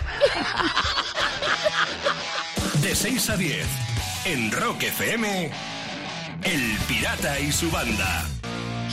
De 2.81 2.95
6 2.95 3.29
a 3.29 3.35
10 3.35 3.67
en 4.23 4.51
Rock 4.53 4.83
FM, 4.83 5.51
El 6.43 6.77
Pirata 6.87 7.37
y 7.41 7.51
su 7.51 7.69
banda. 7.69 8.23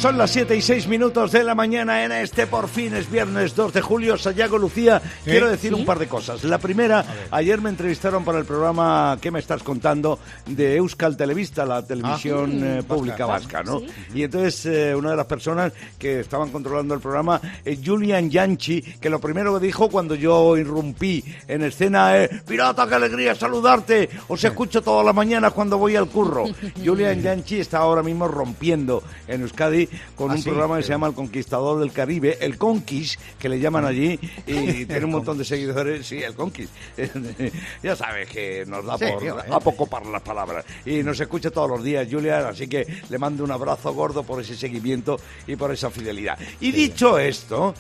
Son 0.01 0.17
las 0.17 0.31
7 0.31 0.57
y 0.57 0.63
6 0.63 0.89
minutos 0.89 1.31
de 1.31 1.45
la 1.45 1.55
mañana 1.55 2.03
en 2.03 2.11
este 2.13 2.47
por 2.47 2.69
fin 2.69 2.95
es 2.95 3.11
viernes 3.11 3.55
2 3.55 3.75
de 3.75 3.83
julio. 3.83 4.17
Sayago 4.17 4.57
Lucía, 4.57 5.03
quiero 5.25 5.51
decir 5.51 5.75
un 5.75 5.85
par 5.85 5.99
de 5.99 6.09
cosas. 6.09 6.43
La 6.43 6.57
primera, 6.57 7.05
ayer 7.31 7.61
me 7.61 7.69
entrevistaron 7.69 8.25
para 8.25 8.39
el 8.39 8.47
programa 8.47 9.19
¿Qué 9.21 9.31
me 9.31 9.41
estás 9.41 9.63
contando? 9.63 10.19
de 10.47 10.77
Euskal 10.77 11.19
Televista, 11.19 11.67
la 11.67 11.83
televisión 11.85 12.63
Ah, 12.63 12.79
eh, 12.79 12.83
pública 12.83 13.27
vasca, 13.27 13.63
¿no? 13.63 13.83
Y 14.15 14.23
entonces 14.23 14.65
eh, 14.65 14.95
una 14.95 15.11
de 15.11 15.17
las 15.19 15.27
personas 15.27 15.75
que 15.99 16.21
estaban 16.21 16.49
controlando 16.49 16.95
el 16.95 17.01
programa 17.01 17.39
es 17.63 17.79
Julian 17.85 18.31
Yanchi, 18.31 18.81
que 18.81 19.11
lo 19.11 19.21
primero 19.21 19.59
que 19.61 19.67
dijo 19.67 19.91
cuando 19.91 20.15
yo 20.15 20.57
irrumpí 20.57 21.23
en 21.47 21.63
escena 21.63 22.17
es 22.17 22.43
Pirata, 22.45 22.89
qué 22.89 22.95
alegría 22.95 23.35
saludarte, 23.35 24.09
os 24.29 24.43
escucho 24.43 24.81
todas 24.81 25.05
las 25.05 25.15
mañanas 25.15 25.53
cuando 25.53 25.77
voy 25.77 25.95
al 25.95 26.09
curro. 26.09 26.47
Julian 26.83 27.21
Yanchi 27.21 27.61
está 27.61 27.79
ahora 27.79 28.03
mismo 28.03 28.27
rompiendo 28.27 29.03
en 29.29 29.43
Euskadi 29.43 29.90
con 30.17 30.31
Ah, 30.31 30.35
un 30.35 30.43
programa 30.43 30.77
que 30.77 30.83
se 30.83 30.89
llama 30.91 31.07
El 31.09 31.15
Conquistador 31.15 31.81
del 31.81 31.93
Caribe, 31.93 32.39
el 32.41 32.57
Conquist, 32.59 33.21
que 33.39 33.49
le 33.49 33.59
llaman 33.61 33.85
allí, 33.85 34.19
y 34.47 34.85
tiene 34.87 35.05
un 35.05 35.11
montón 35.13 35.39
de 35.39 35.45
seguidores, 35.45 36.07
sí, 36.07 36.23
el 36.23 36.35
Conquist. 36.35 36.73
ya 37.83 37.97
sabes 37.97 38.29
que 38.29 38.65
nos 38.67 38.85
da 38.85 38.99
Sí, 38.99 39.05
por, 39.13 39.19
tío, 39.23 39.39
eh. 39.39 39.45
a 39.51 39.61
poco 39.61 39.87
para 39.87 40.09
las 40.09 40.23
palabras. 40.23 40.65
Y 40.85 41.03
nos 41.03 41.19
escucha 41.21 41.51
todos 41.51 41.71
los 41.71 41.83
días, 41.85 42.07
Julian, 42.11 42.45
así 42.47 42.69
que 42.69 42.87
le 43.09 43.19
mando 43.19 43.45
un 43.45 43.51
abrazo 43.51 43.93
gordo 43.95 44.23
por 44.23 44.41
ese 44.41 44.57
seguimiento 44.57 45.19
y 45.47 45.57
por 45.57 45.73
esa 45.73 45.91
fidelidad. 45.91 46.39
Y 46.61 46.73
dicho 46.73 47.19
esto, 47.19 47.75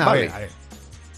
a 0.00 0.04
vale, 0.04 0.20
ver, 0.22 0.30
a 0.32 0.38
ver. 0.38 0.50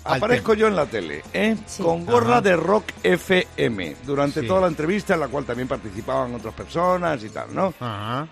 Al 0.03 0.17
Aparezco 0.17 0.55
yo 0.55 0.67
en 0.67 0.77
la 0.77 0.87
tele, 0.87 1.23
¿eh? 1.35 1.57
Sí. 1.67 1.83
con 1.83 2.07
gorra 2.07 2.35
Ajá. 2.39 2.41
de 2.41 2.57
Rock 2.57 2.85
FM, 3.03 3.97
durante 4.07 4.41
Sí. 4.41 4.47
toda 4.47 4.63
la 4.63 4.67
entrevista, 4.69 5.13
en 5.13 5.21
la 5.21 5.29
cual 5.29 5.45
también 5.45 5.69
participaban 5.69 6.35
otras 6.35 6.55
personas 6.55 7.23
y 7.23 7.29
tal, 7.29 7.55
¿no? 7.55 7.75
Ajá. 7.79 8.27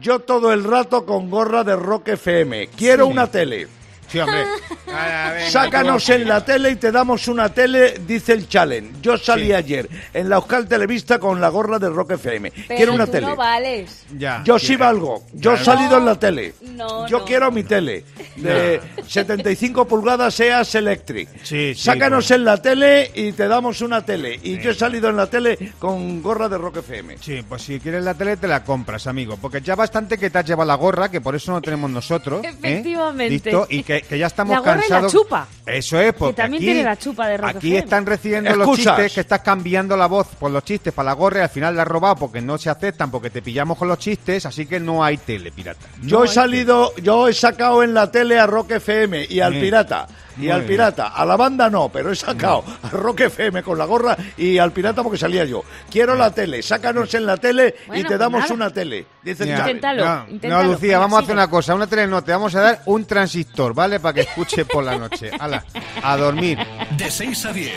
Yo 0.00 0.18
todo 0.20 0.52
el 0.52 0.64
rato 0.64 1.06
con 1.06 1.30
gorra 1.30 1.64
de 1.64 1.76
Rock 1.76 2.08
FM. 2.08 2.68
Quiero 2.76 3.06
Sí. 3.06 3.12
una 3.12 3.26
tele. 3.30 3.68
Sí, 4.14 4.20
hombre. 4.20 4.44
Venga, 4.86 5.50
Sácanos 5.50 6.08
en 6.08 6.28
la 6.28 6.44
tele 6.44 6.70
y 6.70 6.76
te 6.76 6.92
damos 6.92 7.26
una 7.26 7.48
tele, 7.52 7.94
dice 8.06 8.32
el 8.32 8.48
challenge. 8.48 8.92
Yo 9.02 9.18
salí 9.18 9.46
Sí. 9.46 9.52
ayer 9.52 9.88
en 10.12 10.28
la 10.28 10.36
Euskal 10.36 10.68
Televista 10.68 11.18
con 11.18 11.40
la 11.40 11.48
gorra 11.48 11.78
de 11.80 11.88
Rock 11.90 12.12
FM. 12.12 12.50
Pero 12.52 12.76
Quiero 12.76 12.92
una 12.94 13.06
tú 13.06 13.12
tele. 13.12 13.26
no 13.26 13.36
vales. 13.36 14.04
Ya. 14.16 14.42
Yo 14.44 14.58
sí 14.58 14.76
valgo. 14.76 15.24
Yo 15.32 15.54
he 15.54 15.58
salido 15.64 15.98
en 15.98 16.04
la 16.06 16.18
tele. 16.18 16.54
No, 16.62 17.08
Yo 17.08 17.18
no. 17.20 17.24
quiero 17.24 17.50
mi 17.50 17.64
tele. 17.64 18.04
De 18.36 18.80
75 19.06 19.86
pulgadas 19.86 20.34
seas 20.34 20.74
Electric. 20.74 21.28
Sí, 21.42 21.74
sí, 21.74 21.82
Sácanos 21.82 22.28
bueno. 22.28 22.40
en 22.40 22.44
la 22.44 22.62
tele 22.62 23.10
y 23.14 23.32
te 23.32 23.48
damos 23.48 23.80
una 23.80 24.04
tele. 24.04 24.38
Y 24.42 24.58
yo 24.60 24.70
he 24.70 24.74
salido 24.74 25.08
en 25.08 25.16
la 25.16 25.26
tele 25.26 25.72
con 25.78 26.22
gorra 26.22 26.48
de 26.48 26.58
Rock 26.58 26.76
FM. 26.78 27.18
Sí, 27.20 27.42
pues 27.48 27.62
si 27.62 27.80
quieres 27.80 28.04
la 28.04 28.14
tele 28.14 28.36
te 28.36 28.46
la 28.46 28.62
compras, 28.64 29.06
amigo. 29.06 29.36
Porque 29.40 29.60
ya 29.60 29.74
bastante 29.74 30.18
que 30.18 30.30
te 30.30 30.38
has 30.38 30.44
llevado 30.46 30.68
la 30.68 30.74
gorra, 30.76 31.10
que 31.10 31.20
por 31.20 31.34
eso 31.34 31.50
no 31.52 31.60
tenemos 31.60 31.90
nosotros. 31.90 32.44
¿eh? 32.44 32.48
Efectivamente. 32.50 33.30
¿Listo? 33.30 33.66
Y 33.70 33.82
que, 33.82 34.03
que 34.08 34.18
ya 34.18 34.26
estamos 34.26 34.52
La 34.54 34.60
gorra 34.60 34.72
y 34.72 34.76
la 34.76 34.80
cansados. 35.00 35.12
chupa. 35.12 35.46
Eso 35.66 35.98
es, 36.00 36.12
porque 36.14 36.34
también 36.34 36.60
aquí, 36.60 36.66
tiene 36.66 36.82
la 36.84 36.96
chupa 36.98 37.26
de 37.28 37.36
Rock 37.38 37.48
aquí 37.50 37.56
FM. 37.68 37.78
están 37.78 38.06
recibiendo 38.06 38.56
los 38.56 38.76
chistes 38.76 39.12
que 39.14 39.20
estás 39.20 39.40
cambiando 39.40 39.96
la 39.96 40.06
voz 40.06 40.26
por 40.38 40.50
los 40.50 40.62
chistes 40.64 40.92
para 40.92 41.06
la 41.06 41.12
gorra 41.14 41.40
y 41.40 41.42
al 41.42 41.48
final 41.48 41.74
la 41.76 41.82
has 41.82 41.88
robado 41.88 42.16
porque 42.16 42.40
no 42.40 42.58
se 42.58 42.70
aceptan 42.70 43.10
porque 43.10 43.30
te 43.30 43.42
pillamos 43.42 43.78
con 43.78 43.88
los 43.88 43.98
chistes, 43.98 44.44
así 44.46 44.66
que 44.66 44.78
no 44.80 45.02
hay 45.04 45.16
tele, 45.16 45.50
pirata. 45.52 45.86
Yo 46.02 46.24
he 46.24 46.28
salido, 46.28 46.94
yo 46.96 47.28
he 47.28 47.32
sacado 47.34 47.82
en 47.82 47.94
la 47.94 48.10
tele 48.10 48.38
a 48.38 48.46
Rock 48.46 48.72
FM 48.72 49.26
y 49.28 49.40
al 49.40 49.52
Bien. 49.52 49.64
pirata. 49.64 50.06
Y 50.36 50.40
Muy 50.42 50.50
al 50.50 50.60
bien. 50.62 50.68
pirata, 50.70 51.08
a 51.08 51.24
la 51.24 51.36
banda 51.36 51.70
no, 51.70 51.88
pero 51.90 52.10
he 52.10 52.16
sacado 52.16 52.64
a 52.82 52.88
Rock 52.90 53.20
FM 53.20 53.62
con 53.62 53.78
la 53.78 53.84
gorra 53.84 54.16
y 54.36 54.58
al 54.58 54.72
pirata 54.72 55.02
porque 55.02 55.18
salía 55.18 55.44
yo. 55.44 55.62
Quiero 55.90 56.14
la 56.16 56.30
tele, 56.32 56.62
sácanos 56.62 57.12
en 57.14 57.26
la 57.26 57.36
tele 57.36 57.74
y 57.94 58.02
te 58.02 58.18
damos 58.18 58.40
nada. 58.42 58.54
una 58.54 58.70
tele. 58.70 59.06
Dice 59.22 59.44
Mira, 59.44 59.58
Chávez. 59.58 59.74
Inténtalo, 59.76 60.04
no, 60.04 60.28
inténtalo. 60.30 60.62
no, 60.64 60.72
Lucía, 60.72 60.98
vamos 60.98 61.18
a 61.20 61.22
hacer 61.22 61.34
una 61.34 61.48
cosa, 61.48 61.74
una 61.74 61.86
tele 61.86 62.06
no, 62.06 62.22
te 62.24 62.32
vamos 62.32 62.54
a 62.56 62.60
dar 62.60 62.82
un 62.86 63.04
transistor, 63.04 63.74
¿vale? 63.74 64.00
Para 64.00 64.12
que 64.14 64.20
escuche 64.22 64.64
por 64.64 64.82
la 64.84 64.96
noche. 64.98 65.30
Hala, 65.38 65.64
a 66.02 66.16
dormir. 66.16 66.58
De 66.96 67.10
6 67.10 67.46
a 67.46 67.52
10. 67.52 67.72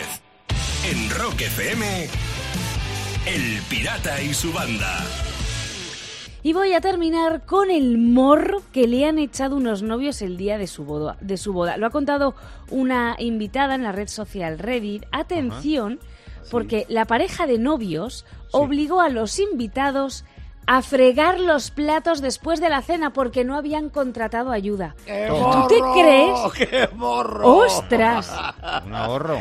En 0.90 1.10
Rock 1.10 1.40
FM. 1.42 2.08
El 3.26 3.60
Pirata 3.68 4.20
y 4.22 4.32
su 4.34 4.52
banda. 4.52 5.04
Y 6.42 6.52
voy 6.52 6.72
a 6.72 6.80
terminar 6.80 7.44
con 7.44 7.70
el 7.70 7.98
morro 7.98 8.62
que 8.72 8.86
le 8.86 9.06
han 9.06 9.18
echado 9.18 9.56
unos 9.56 9.82
novios 9.82 10.22
el 10.22 10.36
día 10.36 10.56
de 10.56 10.66
su 10.66 10.84
boda. 10.84 11.16
De 11.20 11.36
su 11.36 11.52
boda. 11.52 11.76
Lo 11.76 11.86
ha 11.86 11.90
contado 11.90 12.34
una 12.70 13.16
invitada 13.18 13.74
en 13.74 13.82
la 13.82 13.92
red 13.92 14.08
social 14.08 14.58
Reddit. 14.58 15.04
Atención, 15.10 15.98
porque 16.50 16.86
la 16.88 17.06
pareja 17.06 17.46
de 17.46 17.58
novios 17.58 18.24
obligó 18.52 19.00
a 19.00 19.08
los 19.08 19.38
invitados 19.40 20.24
a 20.24 20.37
fregar 20.82 21.40
los 21.40 21.70
platos 21.70 22.20
después 22.20 22.60
de 22.60 22.68
la 22.68 22.82
cena 22.82 23.10
porque 23.12 23.42
no 23.44 23.56
habían 23.56 23.88
contratado 23.88 24.50
ayuda. 24.52 24.94
¡Qué 25.06 25.26
¿Tú 25.28 25.66
te 25.68 25.78
morro! 25.80 25.92
crees? 25.94 26.68
¡Qué 26.70 26.88
morro! 26.94 27.56
¡Ostras! 27.56 28.30
Un 28.84 28.94
ahorro. 28.94 29.40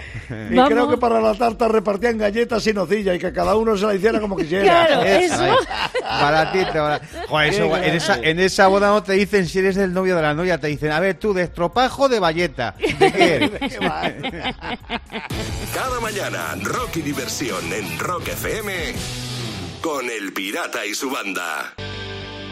Y 0.50 0.56
Vamos. 0.56 0.70
creo 0.72 0.90
que 0.90 0.98
para 0.98 1.20
la 1.20 1.34
tarta 1.36 1.68
repartían 1.68 2.18
galletas 2.18 2.66
y 2.68 2.74
nocilla 2.74 3.14
y 3.14 3.20
que 3.20 3.34
cada 3.34 3.56
uno 3.58 3.76
se 3.76 3.86
la 3.86 3.96
hiciera 3.96 4.22
como 4.22 4.38
quisiera. 4.38 4.64
Claro, 4.64 5.02
Eso, 5.04 5.46
eso. 5.46 5.56
Baratito. 6.02 6.74
barat- 6.74 7.02
Joder, 7.28 7.54
eso, 7.54 7.78
en, 7.78 7.96
esa, 7.96 8.20
en 8.22 8.40
esa 8.40 8.68
boda 8.68 8.88
no 8.90 9.04
te 9.04 9.14
dicen 9.14 9.46
si 9.48 9.60
eres 9.60 9.76
el 9.78 9.94
novio 9.94 10.16
de 10.16 10.22
la 10.22 10.34
novia, 10.34 10.58
te 10.60 10.68
dicen, 10.68 10.92
a 10.92 11.00
ver, 11.02 11.16
tú, 11.20 11.34
de 11.34 11.44
estropajo 11.44 12.08
de 12.08 12.20
valleta. 12.22 12.74
¿De 13.00 13.12
qué 13.12 13.36
eres? 13.36 13.52
Cada 15.74 16.00
mañana, 16.00 16.56
rock 16.64 16.96
y 16.98 17.02
diversión 17.02 17.74
en 17.74 18.00
Rock 18.00 18.30
FM. 18.30 18.94
Con 19.88 20.10
el 20.10 20.34
Pirata 20.34 20.86
y 20.86 20.94
su 20.94 21.10
banda. 21.10 21.74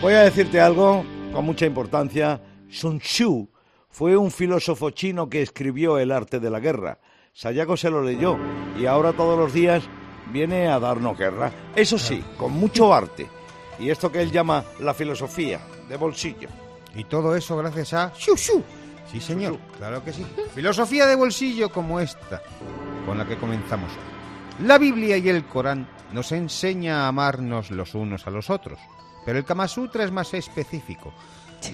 Voy 0.01 0.13
a 0.13 0.21
decirte 0.21 0.61
algo 0.61 1.03
con 1.33 1.43
mucha 1.43 1.65
importancia. 1.65 2.41
Sun 2.69 2.99
Tzu 2.99 3.49
fue 3.89 4.15
un 4.15 4.31
filósofo 4.31 4.91
chino 4.91 5.29
que 5.29 5.41
escribió 5.41 5.97
El 5.97 6.13
arte 6.13 6.39
de 6.39 6.49
la 6.49 6.61
guerra. 6.61 6.97
Sayago 7.33 7.75
se 7.75 7.89
lo 7.89 8.01
leyó 8.01 8.37
y 8.79 8.85
ahora 8.85 9.11
todos 9.11 9.37
los 9.37 9.51
días 9.51 9.83
viene 10.31 10.69
a 10.69 10.79
darnos 10.79 11.17
guerra. 11.17 11.51
Eso 11.75 11.99
sí, 11.99 12.23
con 12.37 12.53
mucho 12.53 12.93
arte. 12.93 13.27
Y 13.79 13.89
esto 13.89 14.09
que 14.09 14.21
él 14.21 14.31
llama 14.31 14.63
la 14.79 14.93
filosofía 14.93 15.59
de 15.89 15.97
bolsillo. 15.97 16.47
Y 16.95 17.03
todo 17.03 17.35
eso 17.35 17.57
gracias 17.57 17.93
a 17.95 18.13
Shu 18.17 18.37
Shu. 18.37 18.63
Sí, 19.11 19.19
señor, 19.19 19.59
claro 19.77 20.01
que 20.05 20.13
sí. 20.13 20.25
Filosofía 20.53 21.05
de 21.05 21.15
bolsillo 21.15 21.69
como 21.69 21.99
esta, 21.99 22.41
con 23.05 23.17
la 23.17 23.27
que 23.27 23.35
comenzamos 23.35 23.91
hoy. 23.91 24.14
La 24.63 24.77
Biblia 24.77 25.17
y 25.17 25.27
el 25.29 25.45
Corán 25.45 25.87
nos 26.13 26.31
enseña 26.31 27.03
a 27.03 27.07
amarnos 27.09 27.71
los 27.71 27.93
unos 27.93 28.25
a 28.25 28.31
los 28.31 28.49
otros, 28.49 28.79
pero 29.25 29.37
el 29.37 29.45
Kama 29.45 29.67
Sutra 29.67 30.03
es 30.03 30.11
más 30.11 30.33
específico. 30.33 31.13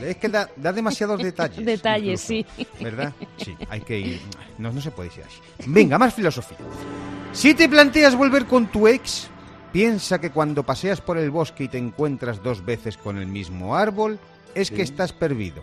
Es 0.02 0.18
que 0.18 0.30
da, 0.30 0.50
da 0.56 0.72
demasiados 0.74 1.22
detalles. 1.24 1.66
Detalles, 1.66 2.30
incluso, 2.30 2.54
sí. 2.58 2.84
¿Verdad? 2.84 3.14
Sí, 3.38 3.56
hay 3.70 3.82
que 3.82 4.00
ir. 4.00 4.22
No, 4.58 4.72
no 4.72 4.82
se 4.82 4.92
puede 4.92 5.12
ir 5.16 5.24
así. 5.24 5.40
Venga, 5.68 5.98
más 6.00 6.14
filosofía. 6.14 6.58
Si 7.34 7.54
te 7.54 7.70
planteas 7.70 8.16
volver 8.16 8.46
con 8.46 8.68
tu 8.68 8.88
ex, 8.88 9.28
piensa 9.72 10.20
que 10.20 10.32
cuando 10.32 10.64
paseas 10.64 11.02
por 11.02 11.18
el 11.18 11.30
bosque 11.30 11.66
y 11.66 11.68
te 11.68 11.78
encuentras 11.78 12.42
dos 12.42 12.66
veces 12.66 12.98
con 12.98 13.18
el 13.18 13.28
mismo 13.28 13.76
árbol, 13.76 14.18
es 14.56 14.72
que 14.72 14.82
estás 14.82 15.14
perdido. 15.14 15.62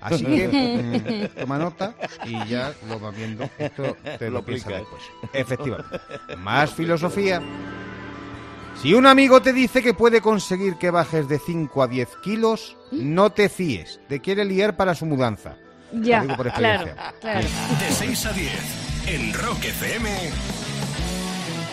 Así 0.00 0.24
que 0.24 1.30
mm, 1.34 1.40
toma 1.40 1.58
nota 1.58 1.94
y 2.24 2.46
ya 2.46 2.72
lo 2.88 2.98
vas 3.00 3.16
viendo. 3.16 3.48
Esto 3.58 3.96
te 4.18 4.26
lo, 4.26 4.38
Lo 4.38 4.44
piensas 4.44 4.72
después. 4.72 5.02
Efectivamente. 5.32 6.00
Más 6.38 6.72
filosofía. 6.72 7.42
Si 8.80 8.94
un 8.94 9.06
amigo 9.06 9.42
te 9.42 9.52
dice 9.52 9.82
que 9.82 9.92
puede 9.92 10.20
conseguir 10.20 10.76
que 10.76 10.90
bajes 10.90 11.28
de 11.28 11.40
5 11.40 11.82
a 11.82 11.88
10 11.88 12.08
kilos, 12.22 12.76
no 12.92 13.30
te 13.30 13.48
fíes. 13.48 14.00
Te 14.08 14.20
quiere 14.20 14.44
liar 14.44 14.76
para 14.76 14.94
su 14.94 15.04
mudanza. 15.04 15.56
Ya, 15.92 16.18
Lo 16.18 16.24
digo 16.24 16.36
por 16.36 16.52
claro. 16.52 16.84
De 17.22 17.92
6 17.92 18.26
a 18.26 18.32
10. 18.32 18.52
En 19.08 19.34
Rock 19.34 19.64
FM. 19.64 20.08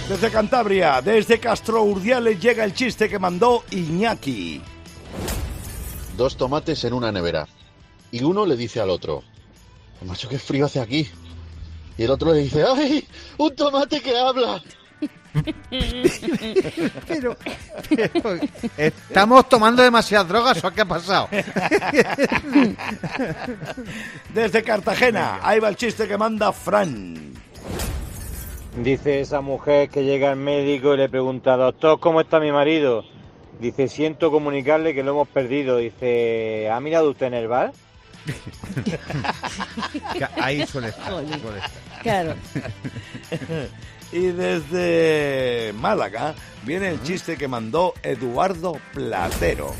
Desde 0.10 0.32
Cantabria, 0.32 1.02
desde 1.02 1.40
Castro 1.40 1.84
Urdiales 1.84 2.40
llega 2.40 2.64
el 2.64 2.74
chiste 2.74 3.10
que 3.10 3.20
mandó 3.20 3.64
Iñaki. 3.72 4.62
dos 6.18 6.38
tomates 6.38 6.84
en 6.84 6.94
una 6.94 7.12
nevera. 7.12 7.48
Y 8.12 8.24
uno 8.24 8.46
le 8.46 8.56
dice 8.56 8.80
al 8.80 8.90
otro, 8.90 9.24
macho, 10.06 10.30
qué 10.30 10.40
frío 10.40 10.66
hace 10.66 10.80
aquí. 10.80 11.10
Y 11.98 12.04
el 12.04 12.12
otro 12.12 12.34
le 12.34 12.42
dice, 12.42 12.64
¡ay! 12.64 13.08
¡Un 13.38 13.56
tomate 13.56 14.02
que 14.02 14.18
habla! 14.18 14.62
Pero, 17.08 17.36
pero, 17.90 18.40
¿estamos 18.78 19.50
tomando 19.50 19.84
demasiadas 19.84 20.28
drogas 20.28 20.64
o 20.64 20.72
qué 20.72 20.82
ha 20.82 20.86
pasado? 20.86 21.28
Desde 24.34 24.64
Cartagena, 24.64 25.40
ahí 25.42 25.60
va 25.60 25.70
el 25.70 25.75
chiste 25.75 26.08
que 26.08 26.18
manda 26.18 26.52
Fran. 26.54 27.34
Dice 28.78 29.22
esa 29.22 29.42
mujer 29.42 29.90
que 29.90 30.04
llega 30.04 30.32
al 30.32 30.38
médico 30.38 30.94
y 30.94 30.98
le 30.98 31.10
pregunta, 31.10 31.56
doctor, 31.56 32.00
¿cómo 32.00 32.22
está 32.22 32.40
mi 32.40 32.52
marido? 32.52 33.04
Dice, 33.60 33.88
siento 33.88 34.32
comunicarle 34.32 34.94
que 34.94 35.04
lo 35.04 35.12
hemos 35.12 35.28
perdido. 35.30 35.78
Dice, 35.78 36.70
¿ha 36.70 36.80
mirado 36.82 37.12
usted 37.12 37.28
en 37.28 37.34
el 37.36 37.48
bar? 37.48 37.72
Ahí 40.42 40.66
suele 40.66 40.90
estar. 40.90 41.12
suele 41.12 41.60
estar. 41.60 42.02
Claro. 42.02 42.36
Y 44.16 44.28
desde 44.28 45.74
Málaga 45.74 46.34
viene 46.64 46.88
el 46.88 47.04
chiste 47.04 47.36
que 47.36 47.50
mandó 47.50 47.94
Eduardo 48.02 48.80
Platero. 48.94 49.74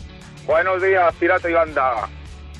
Buenos 0.48 0.82
días, 0.82 1.14
pirata 1.14 1.48
y 1.48 1.52
banda. 1.52 2.08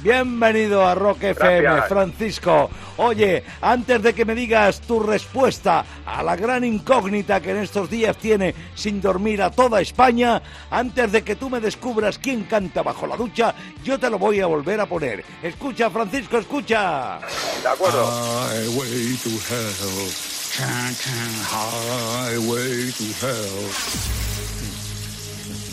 Bienvenido 0.02 0.86
a 0.86 0.94
Rock 0.94 1.24
FM, 1.24 1.60
Gracias. 1.60 1.88
Francisco. 1.88 2.70
Oye, 2.96 3.44
antes 3.60 4.02
de 4.02 4.14
que 4.14 4.24
me 4.24 4.34
digas 4.34 4.80
tu 4.80 5.00
respuesta 5.00 5.84
a 6.06 6.22
la 6.22 6.36
gran 6.36 6.64
incógnita 6.64 7.40
que 7.42 7.50
en 7.50 7.58
estos 7.58 7.90
días 7.90 8.16
tiene 8.16 8.54
sin 8.74 9.02
dormir 9.02 9.42
a 9.42 9.50
toda 9.50 9.82
España, 9.82 10.40
antes 10.70 11.12
de 11.12 11.22
que 11.22 11.36
tú 11.36 11.50
me 11.50 11.60
descubras 11.60 12.18
quién 12.18 12.44
canta 12.44 12.82
bajo 12.82 13.06
la 13.06 13.14
ducha, 13.16 13.54
yo 13.84 13.98
te 14.00 14.08
lo 14.08 14.18
voy 14.18 14.40
a 14.40 14.46
volver 14.46 14.80
a 14.80 14.86
poner. 14.86 15.22
Escucha, 15.42 15.90
Francisco, 15.90 16.38
escucha. 16.38 17.18
De 17.62 17.68
acuerdo. 17.68 18.06
Highway 18.06 19.16
to 19.22 19.28
hell. 19.28 20.10
Can, 20.56 20.94
can, 20.94 21.32
highway 21.44 22.90
to 22.92 23.04
hell. 23.26 23.68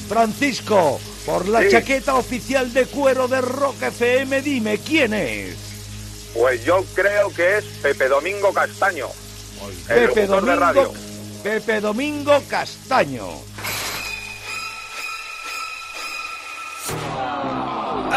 Francisco, 0.09 0.99
por 1.27 1.45
la 1.49 1.61
Sí. 1.61 1.67
chaqueta 1.71 2.15
oficial 2.15 2.71
de 2.73 2.85
cuero 2.85 3.27
de 3.27 3.41
Rock 3.41 3.83
FM, 3.83 4.41
dime 4.41 4.79
quién 4.79 5.13
es. 5.13 5.55
Pues 6.33 6.63
yo 6.63 6.85
creo 6.95 7.29
que 7.33 7.57
es 7.57 7.65
Pepe 7.83 8.07
Domingo 8.07 8.53
Castaño. 8.53 9.07
el 9.89 10.07
Pepe 10.07 10.25
Domingo, 10.27 10.55
radio. 10.55 10.93
Pepe 11.43 11.81
Domingo 11.81 12.41
Castaño. 12.47 13.27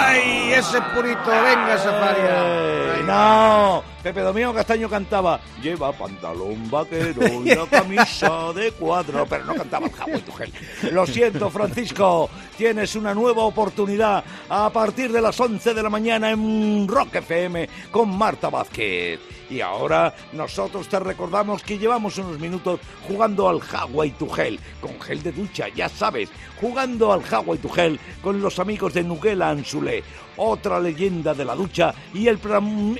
¡Ay, 0.03 0.53
ese 0.55 0.81
purito! 0.95 1.31
¡Venga, 1.31 1.77
Safaria! 1.79 3.03
No, 3.07 3.83
Pepe 4.03 4.21
Domingo 4.21 4.55
Castaño 4.55 4.89
cantaba 4.89 5.41
Lleva 5.63 5.93
pantalón 5.93 6.71
vaquero 6.71 7.27
y 7.45 7.55
la 7.55 7.67
camisa 7.71 8.53
de 8.55 8.73
cuadro 8.73 9.27
Pero 9.29 9.45
no 9.45 9.55
cantaba 9.55 9.87
el 9.87 9.93
jabón 9.93 10.21
tu 10.23 10.33
gel 10.33 10.53
Lo 10.93 11.07
siento, 11.07 11.51
Francisco 11.51 12.31
Tienes 12.57 12.95
una 12.97 13.15
nueva 13.15 13.43
oportunidad 13.43 14.25
A 14.49 14.71
partir 14.71 15.13
de 15.13 15.21
las 15.21 15.39
11 15.39 15.75
de 15.75 15.83
la 15.83 15.91
mañana 15.91 16.31
En 16.31 16.87
Rock 16.89 17.17
FM 17.17 17.69
Con 17.91 18.17
Marta 18.17 18.49
Vázquez 18.49 19.21
y 19.51 19.61
ahora 19.61 20.15
nosotros 20.33 20.89
te 20.89 20.99
recordamos 21.01 21.63
que 21.63 21.79
llevamos 21.79 22.17
unos 22.19 22.39
minutos 22.39 22.81
jugando 23.07 23.49
al 23.49 23.61
Hawaii 23.61 24.13
to 24.13 24.29
Gel, 24.29 24.59
con 24.81 24.99
gel 25.01 25.23
de 25.23 25.33
ducha, 25.33 25.69
ya 25.69 25.89
sabes, 25.89 26.31
jugando 26.61 27.13
al 27.13 27.23
Hawaii 27.23 27.61
to 27.61 27.69
Gel 27.69 27.99
con 28.23 28.41
los 28.41 28.59
amigos 28.59 28.95
de 28.95 29.03
Nuguela 29.03 29.51
Anzulé, 29.51 30.05
otra 30.37 30.79
leyenda 30.81 31.35
de 31.35 31.45
la 31.45 31.55
ducha 31.55 31.95
y 32.15 32.29
el, 32.29 32.39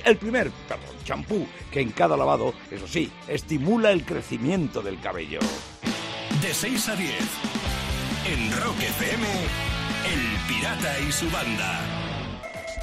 el 0.03 0.17
primer 0.17 0.51
perdón, 0.67 0.95
champú 1.03 1.47
que 1.71 1.81
en 1.81 1.91
cada 1.91 2.17
lavado, 2.17 2.53
eso 2.69 2.87
sí, 2.87 3.09
estimula 3.27 3.91
el 3.91 4.03
crecimiento 4.03 4.81
del 4.81 4.99
cabello. 4.99 5.39
De 6.41 6.53
6 6.53 6.89
a 6.89 6.95
10. 6.95 7.13
En 8.27 8.51
Rock 8.61 8.79
FM, 8.79 9.25
El 10.05 10.47
Pirata 10.47 10.99
y 10.99 11.11
su 11.11 11.29
banda. 11.29 12.10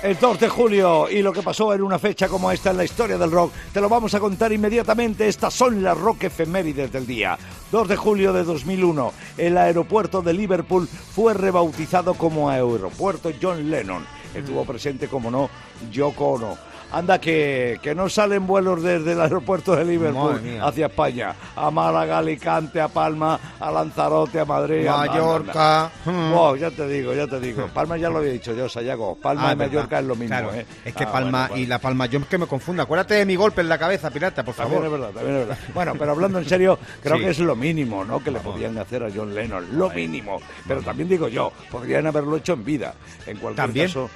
El 0.01 0.17
2 0.17 0.39
de 0.39 0.49
julio 0.49 1.11
y 1.11 1.23
lo 1.23 1.33
que 1.33 1.43
pasó 1.43 1.75
en 1.75 1.83
una 1.83 1.99
fecha 1.99 2.29
como 2.29 2.53
esta 2.53 2.71
en 2.71 2.77
la 2.77 2.85
historia 2.85 3.19
del 3.19 3.33
rock, 3.33 3.53
te 3.73 3.81
lo 3.81 3.89
vamos 3.89 4.15
a 4.15 4.21
contar 4.21 4.53
inmediatamente. 4.53 5.27
Estas 5.27 5.53
son 5.53 5.83
las 5.83 5.99
rock 5.99 6.23
efemérides 6.25 6.93
del 6.93 7.05
día. 7.05 7.37
2 7.73 7.89
de 7.89 7.97
julio 7.97 8.33
de 8.33 8.45
2001, 8.45 9.13
el 9.39 9.59
aeropuerto 9.59 10.23
de 10.23 10.35
Liverpool 10.35 10.87
fue 10.87 11.35
rebautizado 11.35 12.15
como 12.15 12.49
Aeropuerto 12.49 13.33
John 13.43 13.73
Lennon. 13.73 14.07
Estuvo 14.33 14.65
presente, 14.65 15.09
como 15.09 15.33
no, 15.33 15.51
Yoko 15.91 16.27
Ono. 16.29 16.68
Anda 16.91 17.21
que, 17.21 17.79
que 17.83 17.95
no 17.95 18.09
salen 18.09 18.47
vuelos 18.47 18.83
desde 18.83 19.13
el 19.13 19.21
aeropuerto 19.21 19.77
de 19.77 19.85
Liverpool 19.85 20.41
hacia 20.63 20.87
España. 20.87 21.35
A 21.55 21.71
Málaga, 21.71 22.19
Alicante, 22.19 22.81
a 22.81 22.89
Palma, 22.89 23.39
a 23.61 23.71
Lanzarote, 23.71 24.41
a 24.41 24.45
Madrid, 24.47 24.87
a 24.87 24.97
Mallorca. 24.99 25.91
Anda. 26.07 26.31
Wow, 26.35 26.57
ya 26.57 26.71
te 26.71 26.89
digo, 26.89 27.13
ya 27.13 27.27
te 27.27 27.39
digo. 27.41 27.67
Palma 27.75 27.99
ya 27.99 28.09
lo 28.09 28.19
había 28.19 28.33
dicho 28.33 28.55
yo, 28.55 28.69
Sayago. 28.69 29.17
Palma 29.17 29.51
Ah, 29.51 29.53
y. 29.53 29.57
Mallorca 29.57 29.99
es 29.99 30.05
lo 30.07 30.15
mismo, 30.17 30.29
Claro, 30.37 30.55
¿eh? 30.55 30.65
Es 30.85 30.95
que 30.95 31.05
Ah, 31.05 31.13
Palma 31.13 31.31
bueno, 31.31 31.49
bueno. 31.49 31.63
y 31.63 31.67
La 31.67 31.79
Palma, 31.79 32.07
yo 32.07 32.21
es 32.21 32.27
que 32.27 32.39
me 32.39 32.47
confundo. 32.47 32.83
Acuérdate 32.83 33.15
de 33.15 33.27
mi 33.27 33.37
golpe 33.37 33.61
en 33.61 33.69
la 33.69 33.77
cabeza, 33.79 34.11
pirata, 34.11 34.43
por 34.43 34.55
También 34.55 34.83
es 34.83 34.85
favor. 34.89 34.99
verdad, 35.01 35.15
también 35.15 35.37
es 35.43 35.47
verdad. 35.49 35.65
Bueno, 35.75 35.93
pero 35.99 36.13
hablando 36.13 36.39
en 36.39 36.49
serio, 36.49 36.79
creo 37.03 37.17
Sí. 37.19 37.25
que 37.25 37.31
es 37.31 37.39
lo 37.41 37.55
mínimo, 37.55 38.03
¿no? 38.05 38.23
Que 38.25 38.31
le 38.31 38.41
podían 38.41 38.79
hacer 38.79 39.03
a 39.05 39.09
John 39.15 39.35
Lennon, 39.35 39.67
lo 39.77 39.91
mínimo. 39.91 40.41
Pero 40.67 40.81
también 40.81 41.09
digo 41.09 41.29
yo, 41.29 41.53
podrían 41.71 42.07
haberlo 42.07 42.37
hecho 42.37 42.55
en 42.55 42.65
vida. 42.65 42.95
En 43.27 43.37
cualquier 43.37 43.67
¿También? 43.67 43.87
caso, 43.89 44.09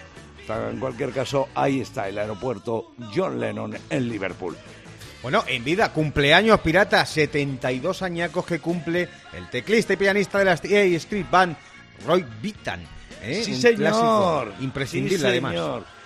en 0.49 0.79
cualquier 0.79 1.11
caso, 1.13 1.49
ahí 1.55 1.81
está 1.81 2.09
el 2.09 2.19
aeropuerto 2.19 2.93
John 3.15 3.39
Lennon 3.41 3.77
en 3.91 4.09
Liverpool. 4.09 4.57
Bueno, 5.23 5.45
en 5.47 5.63
vida, 5.63 5.93
cumpleaños 5.93 6.61
pirata, 6.61 7.07
72 7.07 8.03
añacos 8.03 8.45
que 8.45 8.59
cumple 8.59 9.09
el 9.35 9.49
teclista 9.51 9.93
y 9.93 9.97
pianista 9.97 10.39
de 10.41 10.45
la 10.45 10.53
A 10.53 10.55
Street 10.57 11.27
Band, 11.31 11.57
Roy 12.05 12.25
Bittan. 12.41 12.83
¿eh? 13.23 13.43
Sí, 13.45 13.53
Un 13.53 13.61
señor. 13.61 13.79
clásico 13.79 14.47
imprescindible, 14.61 15.19
Sí, 15.19 15.25
además. 15.27 15.55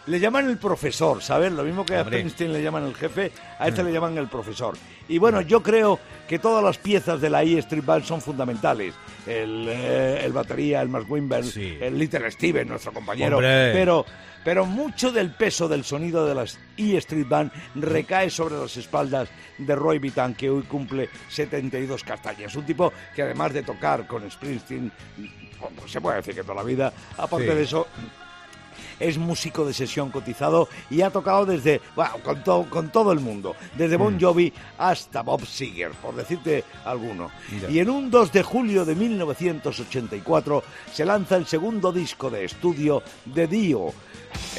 Le 0.07 0.21
llaman 0.21 0.49
el 0.49 0.57
profesor, 0.59 1.21
¿sabes? 1.21 1.51
Lo 1.53 1.65
mismo 1.65 1.85
que 1.85 1.97
a. 1.97 2.05
Springsteen 2.05 2.53
le 2.53 2.63
llaman 2.63 2.85
el 2.85 2.95
jefe, 2.95 3.33
a 3.59 3.67
este 3.67 3.83
le 3.83 3.93
llaman 3.93 4.17
el 4.19 4.29
profesor. 4.29 4.77
Y 5.09 5.19
bueno, 5.19 5.41
yo 5.41 5.63
creo 5.63 5.99
que 6.29 6.39
todas 6.39 6.63
las 6.63 6.79
piezas 6.79 7.21
de 7.21 7.29
la 7.29 7.43
E 7.43 7.59
Street 7.59 7.85
Band 7.85 8.05
son 8.05 8.21
fundamentales. 8.21 8.95
El, 9.27 9.67
eh, 9.69 10.21
el 10.25 10.33
batería, 10.33 10.81
el 10.83 10.89
Mark 10.89 11.07
Wimber, 11.11 11.45
Sí. 11.45 11.77
el 11.81 11.99
Little 11.99 12.31
Steven, 12.31 12.69
nuestro 12.69 12.93
compañero. 12.93 13.39
Hombre. 13.39 13.73
Pero, 13.73 14.07
pero 14.45 14.65
mucho 14.65 15.11
del 15.11 15.33
peso 15.35 15.67
del 15.67 15.83
sonido 15.83 16.25
de 16.25 16.37
las 16.37 16.57
E 16.77 16.97
Street 16.99 17.27
Band 17.29 17.51
recae 17.75 18.31
sobre 18.31 18.57
las 18.57 18.77
espaldas 18.77 19.29
de 19.59 19.75
Roy 19.75 19.99
Bittan, 19.99 20.35
que 20.35 20.49
hoy 20.49 20.63
cumple 20.63 21.09
72 21.31 22.05
castañas. 22.05 22.55
Un 22.55 22.65
tipo 22.65 22.93
que 23.13 23.23
además 23.23 23.53
de 23.53 23.65
tocar 23.65 24.07
con 24.07 24.31
Springsteen, 24.31 24.93
pues 25.81 25.91
se 25.91 26.01
puede 26.01 26.19
decir 26.19 26.35
que 26.37 26.43
toda 26.43 26.55
la 26.55 26.63
vida, 26.63 26.93
aparte 27.17 27.49
Sí. 27.49 27.55
de 27.57 27.63
eso, 27.65 27.89
es 29.01 29.19
músico 29.19 29.65
de 29.67 29.73
sesión 29.75 30.11
cotizado 30.11 30.69
y 30.91 31.03
ha 31.03 31.11
tocado 31.11 31.45
desde, 31.47 31.81
bueno, 31.95 32.13
con, 32.25 32.43
to- 32.45 32.67
con 32.71 32.89
todo 32.91 33.13
el 33.13 33.21
mundo, 33.21 33.55
desde 33.77 33.97
Mm. 33.97 34.01
Bon 34.01 34.21
Jovi 34.21 34.53
hasta 34.79 35.23
Bob 35.23 35.45
Seger, 35.47 35.91
por 35.93 36.15
decirte 36.15 36.65
alguno. 36.85 37.31
Y 37.71 37.79
en 37.81 37.91
un 37.91 38.11
2 38.11 38.33
de 38.33 38.43
julio 38.43 38.85
de 38.85 38.95
1984 38.95 40.63
se 40.93 41.05
lanza 41.05 41.37
el 41.37 41.47
segundo 41.47 41.93
disco 41.93 42.31
de 42.31 42.45
estudio 42.45 43.03
de 43.25 43.47
Dio, 43.47 43.93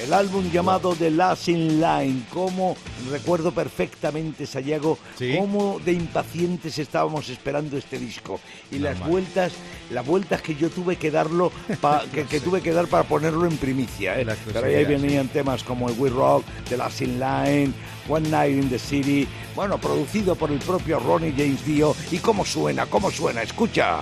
el 0.03 0.13
álbum 0.13 0.49
llamado 0.51 0.95
The 0.95 1.09
Last 1.11 1.47
in 1.49 1.81
Line. 1.81 2.23
Como 2.33 2.75
recuerdo 3.09 3.51
perfectamente, 3.51 4.45
Sayago, 4.45 4.97
Sí. 5.17 5.35
cómo 5.37 5.79
de 5.83 5.93
impacientes 5.93 6.77
estábamos 6.79 7.29
esperando 7.29 7.77
este 7.77 7.97
disco 7.97 8.39
y 8.71 8.79
las 8.79 8.99
vueltas, 8.99 9.53
las 9.91 10.05
vueltas 10.05 10.41
que 10.41 10.55
yo 10.55 10.69
tuve 10.69 10.97
que 10.97 11.09
darlo, 11.11 11.51
pa- 11.81 12.03
que, 12.13 12.25
que 12.25 12.39
tuve 12.39 12.61
que 12.61 12.71
dar 12.71 12.87
para 12.87 13.03
ponerlo 13.03 13.45
en 13.45 13.57
primicia. 13.57 14.19
¿eh? 14.19 14.25
Pero 14.53 14.67
ahí 14.67 14.85
venían 14.85 15.27
temas 15.29 15.63
como 15.63 15.89
el 15.89 15.95
We 15.97 16.09
Rock, 16.09 16.43
The 16.69 16.77
Last 16.77 17.01
in 17.01 17.19
Line, 17.19 17.73
One 18.07 18.29
Night 18.29 18.53
in 18.63 18.69
the 18.69 18.79
City, 18.79 19.27
bueno, 19.55 19.77
producido 19.79 20.35
por 20.35 20.51
el 20.51 20.59
propio 20.59 20.99
Ronnie 20.99 21.33
James 21.35 21.65
Dio. 21.65 21.95
¿Y 22.11 22.19
cómo 22.19 22.45
suena? 22.45 22.85
¿Cómo 22.85 23.09
suena? 23.11 23.41
Escucha. 23.41 23.97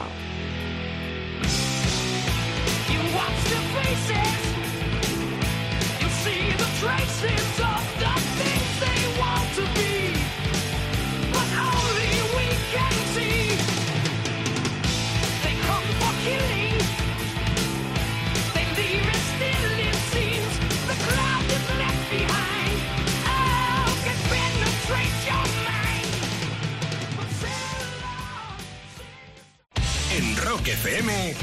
FM, 30.86 31.34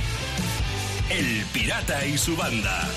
El 1.10 1.44
Pirata 1.52 2.06
y 2.06 2.16
su 2.16 2.36
banda. 2.36 2.88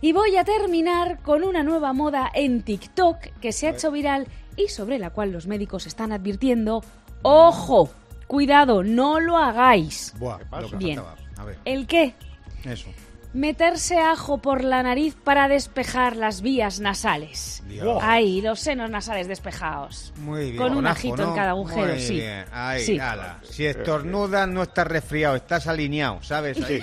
Y 0.00 0.12
voy 0.12 0.34
a 0.38 0.44
terminar 0.44 1.18
con 1.20 1.44
una 1.44 1.62
nueva 1.62 1.92
moda 1.92 2.30
en 2.32 2.62
TikTok 2.62 3.18
que 3.42 3.52
se 3.52 3.66
ha 3.66 3.70
hecho 3.72 3.90
viral 3.90 4.26
y 4.56 4.68
sobre 4.68 4.98
la 4.98 5.10
cual 5.10 5.30
los 5.30 5.46
médicos 5.46 5.86
están 5.86 6.10
advirtiendo, 6.10 6.82
ojo, 7.20 7.90
cuidado, 8.26 8.82
no 8.82 9.20
lo 9.20 9.36
hagáis. 9.36 10.14
Buah, 10.18 10.38
lo 10.58 10.70
que 10.70 10.76
Bien. 10.76 11.00
A 11.36 11.44
ver, 11.44 11.58
¿El 11.66 11.86
qué? 11.86 12.14
eso. 12.64 12.88
Meterse 13.34 13.98
ajo 13.98 14.38
por 14.38 14.64
la 14.64 14.82
nariz 14.82 15.14
para 15.22 15.48
despejar 15.48 16.16
las 16.16 16.40
vías 16.40 16.80
nasales. 16.80 17.62
Dios. 17.66 17.98
Ahí, 18.02 18.40
los 18.40 18.58
senos 18.58 18.88
nasales 18.90 19.28
despejados. 19.28 20.12
Muy 20.16 20.52
bien. 20.52 20.56
Con 20.56 20.76
un 20.76 20.86
ajo, 20.86 20.96
ajito 20.96 21.22
en 21.22 21.28
¿no? 21.28 21.34
cada 21.34 21.50
agujero, 21.50 21.92
Muy 21.92 22.00
sí. 22.00 22.14
bien. 22.14 22.44
Ahí, 22.52 22.82
Sí. 22.84 22.98
ala. 22.98 23.38
Si 23.42 23.66
estornudas, 23.66 24.48
no 24.48 24.62
estás 24.62 24.86
resfriado, 24.86 25.36
estás 25.36 25.66
alineado, 25.66 26.22
¿sabes? 26.22 26.62
Ahí. 26.64 26.82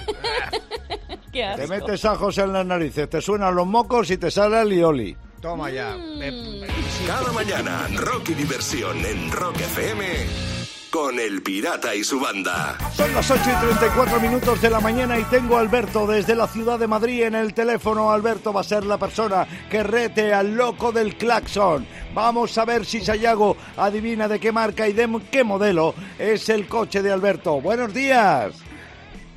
Qué 1.31 1.43
asco. 1.43 1.61
Te 1.63 1.67
metes 1.67 2.05
ajos 2.05 2.37
en 2.37 2.53
las 2.53 2.65
narices, 2.65 3.09
te 3.09 3.19
suenan 3.21 3.55
los 3.55 3.65
mocos 3.67 4.09
y 4.11 4.17
te 4.17 4.29
sale 4.29 4.61
el 4.61 4.69
lioli. 4.69 5.17
Toma 5.41 5.69
ya. 5.69 5.95
Mm. 5.97 6.61
Cada 7.07 7.31
mañana, 7.33 7.87
rock 7.97 8.29
y 8.29 8.33
diversión 8.35 8.97
en 9.05 9.31
Rock 9.31 9.57
FM 9.59 10.54
con 10.95 11.19
el 11.19 11.41
pirata 11.41 11.93
y 11.93 12.05
su 12.05 12.21
banda. 12.21 12.77
Son 12.93 13.13
las 13.13 13.29
8 13.29 13.41
y 13.43 13.65
34 13.65 14.17
minutos 14.21 14.61
de 14.61 14.69
la 14.69 14.79
mañana 14.79 15.19
y 15.19 15.23
tengo 15.23 15.57
a 15.57 15.59
Alberto 15.59 16.07
desde 16.07 16.35
la 16.35 16.47
ciudad 16.47 16.79
de 16.79 16.87
Madrid 16.87 17.23
en 17.23 17.35
el 17.35 17.53
teléfono. 17.53 18.13
Alberto 18.13 18.53
va 18.53 18.61
a 18.61 18.63
ser 18.63 18.85
la 18.85 18.97
persona 18.97 19.45
que 19.69 19.83
rete 19.83 20.33
al 20.33 20.55
loco 20.55 20.93
del 20.93 21.17
claxon. 21.17 21.85
Vamos 22.13 22.57
a 22.57 22.63
ver 22.63 22.85
si 22.85 23.01
Sayago 23.01 23.57
adivina 23.75 24.29
de 24.29 24.39
qué 24.39 24.53
marca 24.53 24.87
y 24.87 24.93
de 24.93 25.19
qué 25.29 25.43
modelo 25.43 25.93
es 26.17 26.47
el 26.47 26.65
coche 26.65 27.01
de 27.01 27.11
Alberto. 27.11 27.59
Buenos 27.59 27.93
días. 27.93 28.53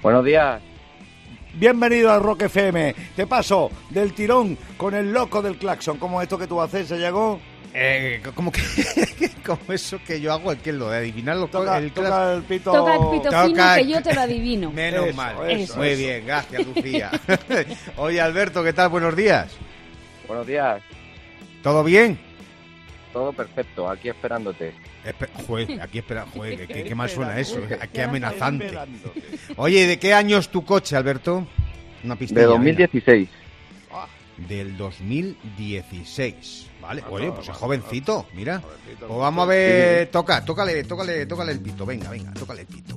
Buenos 0.01 0.25
días. 0.25 0.63
Bienvenido 1.55 2.13
a 2.13 2.21
Rock 2.21 2.43
FM. 2.43 2.95
Te 3.17 3.27
paso 3.27 3.69
del 3.91 4.13
tirón 4.13 4.57
con 4.77 4.95
el 4.95 5.13
loco 5.13 5.43
del 5.43 5.57
claxon. 5.57 5.99
¿Cómo 5.99 6.21
es 6.21 6.27
esto 6.27 6.39
que 6.39 6.47
tú 6.47 6.61
haces, 6.61 6.87
Sayago? 6.87 7.41
Eh, 7.75 8.23
como 8.35 8.51
que 8.51 8.63
como 9.47 9.61
eso 9.73 10.01
que 10.07 10.21
yo 10.21 10.33
hago, 10.33 10.53
el 10.53 10.59
que 10.59 10.73
lo 10.73 10.91
de 10.91 10.99
adivinar 10.99 11.37
los 11.37 11.51
Toca, 11.51 11.79
el 11.79 11.93
toca 11.93 12.35
el 12.35 12.43
pito. 12.43 12.73
Toca 12.73 12.95
el 12.95 13.01
pito 13.11 13.23
Toca 13.25 13.45
fino 13.47 13.75
el- 13.75 13.79
que 13.87 13.93
yo 13.93 14.03
te 14.03 14.15
lo 14.15 14.21
adivino. 14.23 14.71
Menos 14.73 15.07
Eso, 15.09 15.17
mal. 15.17 15.51
eso, 15.51 15.77
Muy 15.77 15.89
eso. 15.89 15.99
bien, 15.99 16.27
gracias, 16.27 16.67
Lucía. 16.67 17.11
Oye, 17.97 18.21
Alberto, 18.21 18.65
¿qué 18.65 18.73
tal? 18.73 18.89
Buenos 18.89 19.15
días. 19.15 19.53
Buenos 20.27 20.47
días. 20.47 20.83
¿Todo 21.63 21.85
bien? 21.85 22.19
Todo 23.13 23.33
perfecto. 23.33 23.89
Aquí 23.91 24.09
esperándote. 24.09 24.73
Espe- 25.05 25.29
Joder, 25.47 25.81
aquí 25.81 25.99
espera, 25.99 26.27
joder, 26.35 26.67
¿qué, 26.67 26.85
qué 26.85 26.95
mal 26.95 27.09
suena 27.09 27.39
eso? 27.39 27.61
Qué 27.93 28.03
amenazante. 28.03 28.71
Oye, 29.57 29.87
¿de 29.87 29.99
qué 29.99 30.13
año 30.15 30.39
es 30.39 30.49
tu 30.49 30.65
coche, 30.65 30.97
Alberto? 30.97 31.47
Una 32.05 32.17
pista. 32.17 32.39
De 32.41 32.47
2016. 32.47 33.29
Del 34.47 34.77
2016. 34.77 36.67
Vale, 36.81 37.03
Ah, 37.05 37.11
oye, 37.11 37.27
no, 37.27 37.35
pues 37.35 37.49
es 37.49 37.57
jovencito, 37.57 38.27
mira. 38.35 38.61
Jovencito, 38.61 39.07
Pues 39.09 39.19
vamos 39.19 39.43
a 39.43 39.47
ver, 39.49 40.09
toca, 40.11 40.45
tócale, 40.45 40.85
tócale, 40.85 41.27
tócale 41.27 41.53
el 41.53 41.61
pito, 41.61 41.85
venga, 41.85 42.09
venga, 42.11 42.33
tócale 42.35 42.61
el 42.61 42.67
pito. 42.69 42.97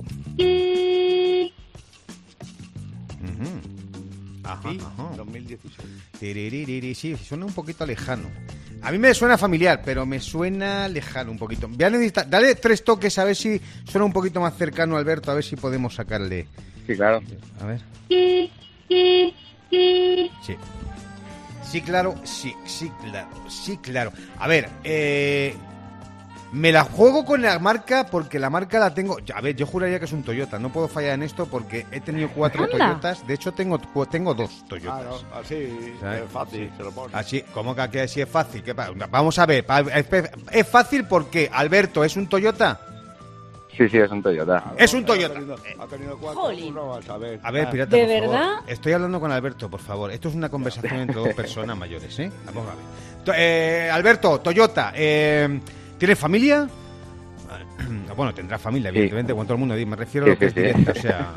Ujú. 3.22 3.50
Ajá, 4.44 4.70
Sí, 4.70 4.78
ajá. 4.80 5.16
2016. 5.16 5.88
Tiriririri, 6.18 6.94
Sí, 6.94 7.16
suena 7.16 7.46
un 7.46 7.52
poquito 7.52 7.86
lejano. 7.86 8.28
A 8.82 8.90
mí 8.90 8.98
me 8.98 9.14
suena 9.14 9.38
familiar, 9.38 9.82
pero 9.84 10.04
me 10.06 10.18
suena 10.20 10.88
lejano 10.88 11.30
un 11.30 11.38
poquito. 11.38 11.68
Voy 11.68 11.84
a 11.84 11.90
necesitar- 11.90 12.28
dale 12.28 12.54
tres 12.56 12.82
toques 12.82 13.16
a 13.18 13.24
ver 13.24 13.36
si 13.36 13.60
suena 13.84 14.04
un 14.04 14.12
poquito 14.12 14.40
más 14.40 14.56
cercano, 14.56 14.96
Alberto, 14.96 15.30
a 15.30 15.34
ver 15.34 15.44
si 15.44 15.54
podemos 15.56 15.94
sacarle. 15.94 16.46
Sí, 16.86 16.94
claro. 16.96 17.22
A 17.60 17.66
ver. 17.66 17.80
Sí. 18.08 18.50
Sí, 21.62 21.80
claro, 21.82 22.14
sí, 22.24 22.54
sí, 22.64 22.90
claro, 23.02 23.28
sí, 23.48 23.76
claro. 23.78 24.12
A 24.38 24.46
ver, 24.48 24.68
eh, 24.84 25.54
me 26.52 26.70
la 26.70 26.84
juego 26.84 27.24
con 27.24 27.40
la 27.40 27.58
marca 27.58 28.04
porque 28.06 28.38
la 28.38 28.50
marca 28.50 28.78
la 28.78 28.92
tengo. 28.92 29.16
A 29.34 29.40
ver, 29.40 29.56
yo 29.56 29.64
juraría 29.66 29.98
que 29.98 30.04
es 30.04 30.12
un 30.12 30.22
Toyota. 30.22 30.58
No 30.58 30.70
puedo 30.70 30.86
fallar 30.86 31.14
en 31.14 31.22
esto 31.22 31.46
porque 31.46 31.86
he 31.90 32.00
tenido 32.00 32.28
cuatro 32.30 32.64
Anda. 32.64 32.76
Toyotas. 32.78 33.26
De 33.26 33.34
hecho, 33.34 33.52
tengo, 33.52 33.78
tengo 34.10 34.34
dos 34.34 34.64
Toyotas. 34.68 35.00
Claro, 35.00 35.20
así 35.40 35.94
¿Sabes? 36.00 36.22
es 36.24 36.30
fácil, 36.30 36.70
se 36.76 36.82
lo 36.82 36.90
pone. 36.92 37.14
Así, 37.16 37.42
¿cómo 37.54 37.74
que 37.74 37.80
aquí 37.80 37.98
así 38.00 38.20
es 38.20 38.28
fácil? 38.28 38.62
¿Qué 38.62 38.74
pa- 38.74 38.90
Vamos 39.10 39.38
a 39.38 39.46
ver, 39.46 39.64
es 40.50 40.66
fácil 40.68 41.06
porque, 41.06 41.48
Alberto, 41.50 42.04
¿es 42.04 42.16
un 42.16 42.26
Toyota? 42.28 42.80
Sí, 43.82 43.88
sí, 43.88 43.98
es 43.98 44.10
un 44.10 44.22
Toyota. 44.22 44.74
Es 44.78 44.94
un 44.94 45.02
Ha 45.02 45.06
Toyota. 45.06 45.34
tenido, 45.34 45.56
ha 45.78 45.86
tenido 45.86 46.18
cuatro, 46.18 46.40
Jolín. 46.42 46.74
a 46.78 47.16
ver. 47.18 47.40
A 47.42 47.50
ver, 47.50 47.66
Ah, 47.66 47.70
pirata, 47.70 47.96
¿De 47.96 48.02
por 48.04 48.12
favor. 48.14 48.30
verdad? 48.30 48.54
Estoy 48.66 48.92
hablando 48.92 49.20
con 49.20 49.32
Alberto, 49.32 49.68
por 49.70 49.80
favor. 49.80 50.10
Esto 50.12 50.28
es 50.28 50.34
una 50.34 50.48
conversación 50.48 50.96
entre 51.00 51.16
dos 51.20 51.34
personas 51.34 51.76
mayores, 51.76 52.18
¿eh? 52.20 52.30
Vamos 52.46 52.64
a 52.66 52.74
ver. 52.74 52.84
To- 53.24 53.32
eh, 53.36 53.90
Alberto, 53.92 54.40
Toyota, 54.40 54.92
eh, 54.94 55.60
¿tienes 55.98 56.18
familia? 56.18 56.68
Bueno, 58.16 58.32
tendrás 58.34 58.60
familia, 58.60 58.90
Sí. 58.90 58.98
evidentemente, 58.98 59.34
con 59.34 59.46
todo 59.46 59.54
el 59.54 59.60
mundo. 59.60 59.74
Me 59.74 59.96
refiero 59.96 60.26
a 60.26 60.28
Sí, 60.28 60.32
lo 60.34 60.38
que 60.38 60.50
sí, 60.50 60.60
es 60.60 60.72
sí. 60.72 60.78
directo, 60.78 60.92
o 60.98 61.02
sea, 61.02 61.30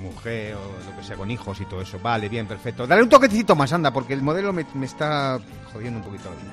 mujer 0.00 0.54
o 0.54 0.90
lo 0.90 0.96
que 0.98 1.04
sea, 1.06 1.16
con 1.16 1.30
hijos 1.30 1.60
y 1.60 1.64
todo 1.66 1.82
eso. 1.82 1.98
Vale, 2.02 2.28
bien, 2.28 2.46
perfecto. 2.46 2.86
Dale 2.86 3.02
un 3.02 3.08
toquecito 3.08 3.54
más, 3.54 3.72
anda, 3.72 3.92
porque 3.92 4.14
el 4.14 4.22
modelo 4.22 4.52
me, 4.52 4.66
me 4.74 4.86
está 4.86 5.38
jodiendo 5.72 5.98
un 6.00 6.04
poquito 6.06 6.30
la 6.30 6.36
vida. 6.36 6.52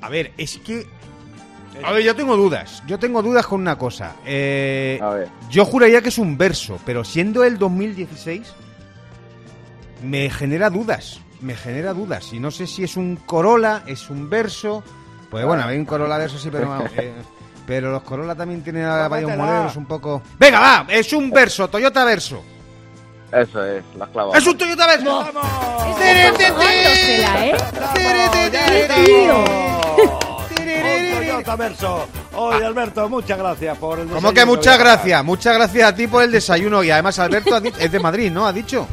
A 0.00 0.08
ver, 0.08 0.32
es 0.36 0.58
que... 0.58 0.86
A 1.82 1.92
ver, 1.92 2.02
yo 2.04 2.14
tengo 2.14 2.36
dudas. 2.36 2.82
Yo 2.86 2.98
tengo 2.98 3.22
dudas 3.22 3.46
con 3.46 3.60
una 3.60 3.76
cosa. 3.76 4.12
Eh, 4.24 4.98
A 5.02 5.08
ver. 5.10 5.28
yo 5.50 5.64
juraría 5.64 6.00
que 6.02 6.08
es 6.10 6.18
un 6.18 6.36
verso, 6.38 6.78
pero 6.84 7.02
siendo 7.04 7.42
el 7.44 7.58
2016, 7.58 8.42
me 10.02 10.30
genera 10.30 10.70
dudas. 10.70 11.20
Me 11.40 11.54
genera 11.56 11.92
dudas. 11.92 12.32
Y 12.32 12.38
no 12.40 12.50
sé 12.50 12.66
si 12.66 12.84
es 12.84 12.96
un 12.96 13.16
Corolla, 13.16 13.82
es 13.86 14.08
un 14.10 14.30
verso. 14.30 14.82
Pues 15.30 15.44
bueno, 15.44 15.64
hay 15.64 15.76
un 15.78 15.84
Corolla 15.84 16.16
verso, 16.18 16.38
sí, 16.38 16.48
pero 16.50 16.68
vamos, 16.68 16.90
eh, 16.96 17.12
pero 17.66 17.90
los 17.90 18.02
Corolla 18.02 18.34
también 18.34 18.62
tienen 18.62 18.84
a 18.84 19.08
varios 19.08 19.36
modelos 19.36 19.74
un 19.76 19.86
poco. 19.86 20.22
Venga, 20.38 20.60
va, 20.60 20.86
es 20.88 21.12
un 21.12 21.30
verso, 21.30 21.68
Toyota 21.68 22.04
Verso. 22.04 22.42
Eso 23.32 23.64
es, 23.64 23.82
las 23.98 24.08
clavas. 24.10 24.38
¡Es 24.38 24.46
un 24.46 24.56
Toyota 24.56 24.86
Verso! 24.86 25.24
¡Vamos! 25.34 25.44
Jugándosela, 25.82 27.46
¿eh? 27.46 27.56
¡Qué 28.52 29.04
tío! 29.04 29.44
Toyota 31.14 31.56
Verso. 31.56 32.08
Oye, 32.36 32.64
Alberto, 32.64 33.08
muchas 33.08 33.38
gracias 33.38 33.78
por 33.78 33.98
el 33.98 34.06
Como 34.08 34.14
desayuno 34.16 34.34
que 34.34 34.46
muchas 34.46 34.78
gracias, 34.78 35.24
muchas 35.24 35.54
gracias 35.54 35.88
a 35.88 35.94
ti 35.94 36.06
por 36.06 36.22
el 36.22 36.30
desayuno. 36.32 36.82
Y 36.82 36.90
además, 36.90 37.18
Alberto 37.18 37.56
es 37.78 37.92
de 37.92 38.00
Madrid, 38.00 38.30
¿no? 38.30 38.46
Ha 38.46 38.52
dicho. 38.52 38.86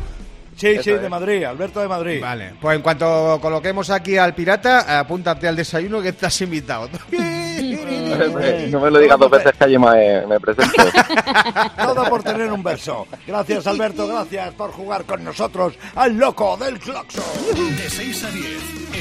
Sí, 0.56 0.68
Eso 0.68 0.84
sí, 0.84 0.92
es. 0.92 1.02
de 1.02 1.10
Madrid, 1.10 1.44
Alberto 1.44 1.80
de 1.80 1.88
Madrid. 1.88 2.22
Vale, 2.22 2.54
pues 2.62 2.76
en 2.76 2.84
cuanto 2.84 3.40
coloquemos 3.42 3.90
aquí 3.90 4.18
al 4.18 4.36
pirata, 4.36 5.00
apúntate 5.00 5.48
al 5.48 5.56
desayuno 5.56 6.02
que 6.02 6.10
estás 6.10 6.40
invitado. 6.42 6.90
no 7.12 8.80
me 8.80 8.92
lo 8.92 9.00
digas 9.00 9.18
dos 9.18 9.32
veces 9.32 9.54
que 9.58 9.64
allí 9.64 9.78
me, 9.80 10.26
me 10.28 10.40
presento. 10.40 10.72
Todo 11.78 12.10
por 12.10 12.22
tener 12.22 12.52
un 12.52 12.62
verso. 12.62 13.08
Gracias, 13.26 13.66
Alberto, 13.66 14.08
gracias 14.08 14.54
por 14.54 14.72
jugar 14.72 15.06
con 15.06 15.24
nosotros 15.24 15.74
al 15.96 16.16
loco 16.18 16.58
del 16.58 16.78
Cloxo. 16.80 17.24
De 17.56 17.90
6 17.90 18.24
a 18.24 18.30
10 18.30 18.46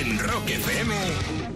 en 0.00 0.18
Rock 0.18 0.48
FM, 0.48 0.94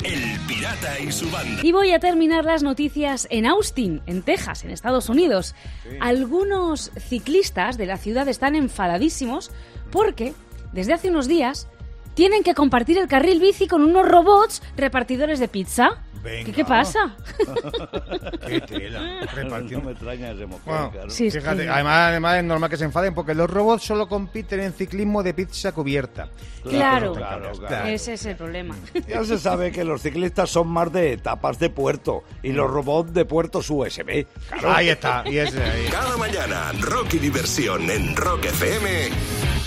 El 0.05 0.39
Pirata 0.47 1.01
y 1.01 1.11
su 1.11 1.31
banda. 1.31 1.61
Y 1.63 1.73
voy 1.73 1.93
a 1.93 1.99
terminar 1.99 2.45
las 2.45 2.63
noticias 2.63 3.27
en 3.31 3.47
Austin, 3.47 4.03
en 4.07 4.23
Texas, 4.23 4.63
en 4.63 4.71
Estados 4.71 5.09
Unidos. 5.09 5.55
Algunos 6.01 6.91
ciclistas 6.99 7.79
de 7.79 7.87
la 7.87 7.97
ciudad 7.97 8.29
están 8.29 8.55
enfadadísimos 8.55 9.51
porque 9.91 10.35
desde 10.73 10.93
hace 10.93 11.09
unos 11.09 11.27
días 11.27 11.69
tienen 12.15 12.43
que 12.43 12.55
compartir 12.55 12.99
el 12.99 13.09
carril 13.09 13.41
bici 13.41 13.67
con 13.67 13.83
unos 13.83 14.09
robots 14.09 14.63
repartidores 14.77 15.39
de 15.39 15.49
pizza. 15.49 15.91
Venga. 16.23 16.47
¿Qué, 16.47 16.53
qué 16.53 16.65
pasa? 16.65 17.15
Qué 18.49 18.61
tela. 18.63 19.21
No 19.21 19.27
Repartiendo. 19.35 19.85
me 19.87 19.93
extraña 19.93 20.31
ese 20.31 20.47
mujer, 20.47 20.63
Bueno, 20.65 20.91
claro. 20.91 21.11
Sí, 21.11 21.27
es 21.27 21.35
fíjate, 21.35 21.65
que- 21.65 21.69
además, 21.69 22.09
además 22.09 22.39
es 22.39 22.45
normal 22.45 22.71
que 22.71 22.77
se 22.79 22.85
enfaden 22.85 23.13
porque 23.15 23.35
los 23.35 23.51
robots 23.51 23.83
solo 23.85 24.09
compiten 24.09 24.61
en 24.61 24.73
ciclismo 24.73 25.23
de 25.23 25.35
pizza 25.35 25.73
cubierta. 25.73 26.31
Claro, 26.63 27.13
claro, 27.13 27.53
Claro. 27.53 27.67
claro. 27.69 27.89
ese 27.89 28.15
es 28.15 28.25
el 28.25 28.37
problema. 28.37 28.75
Ya 29.07 29.23
se 29.25 29.39
sabe 29.39 29.71
que 29.71 29.85
los 29.85 30.01
ciclistas 30.01 30.49
son 30.49 30.69
más 30.69 30.91
de 30.93 31.13
etapas 31.13 31.59
de 31.59 31.69
puerto 31.69 32.25
y 32.43 32.53
los 32.53 32.71
robots 32.71 33.13
de 33.13 33.27
puertos 33.27 33.69
USB. 33.69 34.27
Claro. 34.49 34.73
Ahí 34.73 34.89
está, 34.89 35.25
y 35.27 35.37
ese 35.37 35.63
ahí. 35.63 35.89
Cada 35.91 36.17
mañana, 36.17 36.73
rock 36.81 37.15
y 37.15 37.19
diversión 37.19 37.91
en 37.91 38.17
Rock 38.17 38.47
FM 38.47 39.11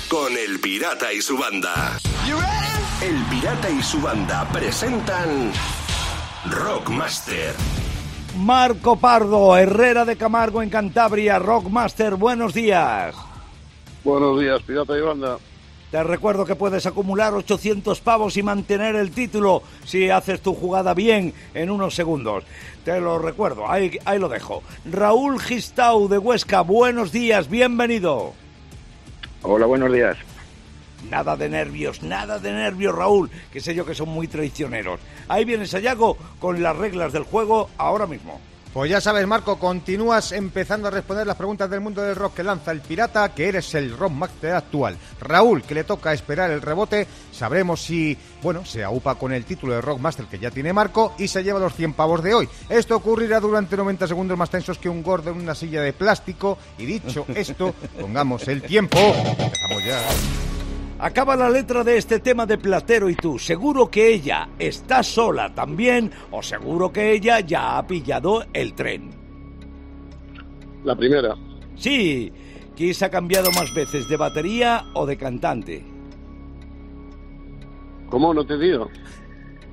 con 0.10 0.38
El 0.38 0.60
Pirata 0.60 1.12
y 1.12 1.22
su 1.22 1.38
banda. 1.38 1.98
El 3.02 3.24
Pirata 3.30 3.70
y 3.70 3.82
su 3.82 4.00
banda 4.02 4.48
presentan 4.52 5.52
Rockmaster. 6.50 7.54
Marco 8.38 8.98
Pardo, 8.98 9.58
Herrera 9.58 10.06
de 10.06 10.16
Camargo 10.16 10.62
en 10.62 10.70
Cantabria, 10.70 11.40
Rockmaster, 11.40 12.16
buenos 12.16 12.54
días. 12.54 13.16
Buenos 14.04 14.40
días, 14.40 14.62
pirata 14.62 14.98
y 14.98 15.02
banda. 15.02 15.38
Te 15.92 16.04
recuerdo 16.04 16.46
que 16.46 16.56
puedes 16.56 16.86
acumular 16.86 17.34
800 17.34 18.00
pavos 18.02 18.38
y 18.38 18.44
mantener 18.44 18.96
el 18.96 19.12
título 19.12 19.64
si 19.86 20.10
haces 20.10 20.42
tu 20.42 20.54
jugada 20.54 20.94
bien 20.94 21.34
en 21.54 21.70
unos 21.70 21.96
segundos. 21.96 22.44
Te 22.86 23.00
lo 23.00 23.20
recuerdo, 23.20 23.70
ahí, 23.70 23.98
ahí 24.06 24.20
lo 24.20 24.30
dejo. 24.30 24.64
Raúl 24.90 25.40
Gistau 25.42 26.08
de 26.08 26.18
Huesca, 26.18 26.62
buenos 26.62 27.12
días, 27.12 27.50
bienvenido. 27.50 28.34
Hola, 29.44 29.68
buenos 29.68 29.94
días. 29.94 30.18
Nada 31.12 31.38
de 31.38 31.48
nervios, 31.48 32.02
nada 32.02 32.40
de 32.40 32.52
nervios, 32.52 32.96
Raúl, 32.96 33.30
que 33.54 33.62
sé 33.62 33.76
yo 33.76 33.86
que 33.86 33.94
son 33.94 34.10
muy 34.10 34.28
traicioneros. 34.28 35.00
Ahí 35.28 35.46
viene 35.46 35.68
Sayago 35.68 36.18
con 36.40 36.62
las 36.64 36.76
reglas 36.76 37.14
del 37.14 37.24
juego 37.24 37.70
ahora 37.78 38.08
mismo. 38.08 38.42
Pues 38.78 38.92
ya 38.92 39.02
sabes, 39.02 39.26
Marco, 39.26 39.58
continúas 39.58 40.32
empezando 40.32 40.88
a 40.88 40.92
responder 40.92 41.26
las 41.26 41.36
preguntas 41.36 41.68
del 41.68 41.82
mundo 41.82 42.04
del 42.04 42.16
rock 42.16 42.36
que 42.36 42.44
lanza 42.44 42.72
el 42.72 42.82
pirata, 42.82 43.34
que 43.34 43.48
eres 43.48 43.74
el 43.74 43.98
rockmaster 43.98 44.54
actual. 44.54 44.96
Raúl, 45.20 45.64
que 45.64 45.74
le 45.74 45.84
toca 45.84 46.14
esperar 46.14 46.52
el 46.52 46.62
rebote, 46.62 47.08
sabremos 47.32 47.82
si, 47.82 48.16
bueno, 48.44 48.64
se 48.66 48.84
aupa 48.84 49.16
con 49.16 49.34
el 49.34 49.46
título 49.46 49.74
de 49.74 49.82
rockmaster 49.82 50.28
que 50.28 50.38
ya 50.38 50.52
tiene 50.52 50.74
Marco 50.74 51.16
y 51.18 51.28
se 51.28 51.44
lleva 51.44 51.60
los 51.60 51.74
100 51.74 51.94
pavos 51.94 52.22
de 52.22 52.36
hoy. 52.36 52.48
Esto 52.70 52.96
ocurrirá 52.96 53.40
durante 53.40 53.76
90 53.76 54.10
segundos 54.10 54.38
más 54.38 54.52
tensos 54.52 54.78
que 54.78 54.90
un 54.90 55.02
gordo 55.02 55.32
en 55.32 55.38
una 55.38 55.56
silla 55.56 55.82
de 55.82 55.94
plástico. 55.94 56.60
Y 56.78 56.86
dicho 56.86 57.26
esto, 57.34 57.74
pongamos 58.00 58.48
el 58.48 58.62
tiempo. 58.62 59.00
Empezamos 59.00 59.86
ya. 59.88 60.47
Acaba 61.00 61.36
la 61.36 61.50
letra 61.50 61.84
de 61.84 61.98
este 61.98 62.20
tema 62.20 62.46
de 62.46 62.58
Platero 62.58 63.08
y 63.10 63.16
tú. 63.16 63.38
Seguro 63.38 63.90
que 63.90 64.14
ella 64.14 64.50
está 64.58 65.04
sola 65.04 65.54
también 65.54 66.12
o 66.32 66.42
seguro 66.42 66.92
que 66.92 67.12
ella 67.12 67.40
ya 67.40 67.78
ha 67.78 67.86
pillado 67.86 68.46
el 68.52 68.74
tren. 68.74 69.12
La 70.84 70.96
primera. 70.96 71.36
Sí. 71.76 72.32
Kiss 72.76 73.04
ha 73.04 73.10
cambiado 73.10 73.52
más 73.52 73.74
veces 73.74 74.08
de 74.08 74.18
batería 74.18 74.86
o 74.94 75.06
de 75.06 75.18
cantante. 75.18 75.86
¿Cómo? 78.10 78.34
No 78.34 78.46
te 78.46 78.58
digo. 78.58 78.90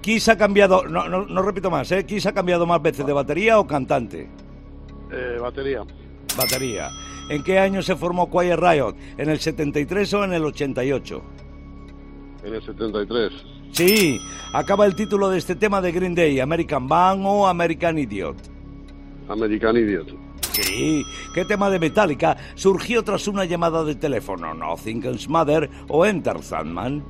Kiss 0.03 0.29
ha 0.29 0.37
cambiado, 0.37 0.87
no, 0.87 1.09
no, 1.09 1.25
no 1.25 1.43
repito 1.43 1.71
más, 1.71 1.91
¿eh? 1.93 2.05
Kiss 2.05 2.27
ha 2.27 2.33
cambiado 2.33 2.67
más 2.67 2.83
veces 2.83 3.07
de 3.07 3.13
batería 3.13 3.59
o 3.59 3.67
cantante. 3.67 4.29
Eh, 5.11 5.39
batería. 5.41 5.83
Batería. 6.37 6.91
¿En 7.29 7.43
qué 7.43 7.59
año 7.59 7.83
se 7.83 7.97
formó 7.97 8.31
Quiet 8.31 8.59
Riot? 8.59 8.95
¿En 9.17 9.31
el 9.31 9.41
73 9.41 10.15
o 10.15 10.25
en 10.25 10.33
el 10.35 10.45
88? 10.45 11.23
En 12.45 12.55
el 12.55 12.63
73. 12.63 13.33
Sí, 13.73 14.21
acaba 14.53 14.87
el 14.87 14.95
título 14.95 15.31
de 15.31 15.39
este 15.39 15.57
tema 15.57 15.81
de 15.81 15.93
Green 15.93 16.15
Day, 16.15 16.39
American 16.41 16.87
Band 16.87 17.25
o 17.27 17.47
American 17.47 17.99
Idiot. 17.99 18.37
American 19.29 19.77
Idiot. 19.77 20.09
Sí, 20.53 21.05
¿qué 21.35 21.45
tema 21.45 21.69
de 21.69 21.81
Metallica 21.81 22.37
surgió 22.55 23.03
tras 23.03 23.27
una 23.27 23.45
llamada 23.45 23.83
de 23.83 23.97
teléfono? 23.97 24.55
¿Nothing 24.55 25.05
Else 25.05 25.29
Mother 25.29 25.69
o 25.89 26.07
Enter 26.07 26.41
Sandman? 26.43 27.03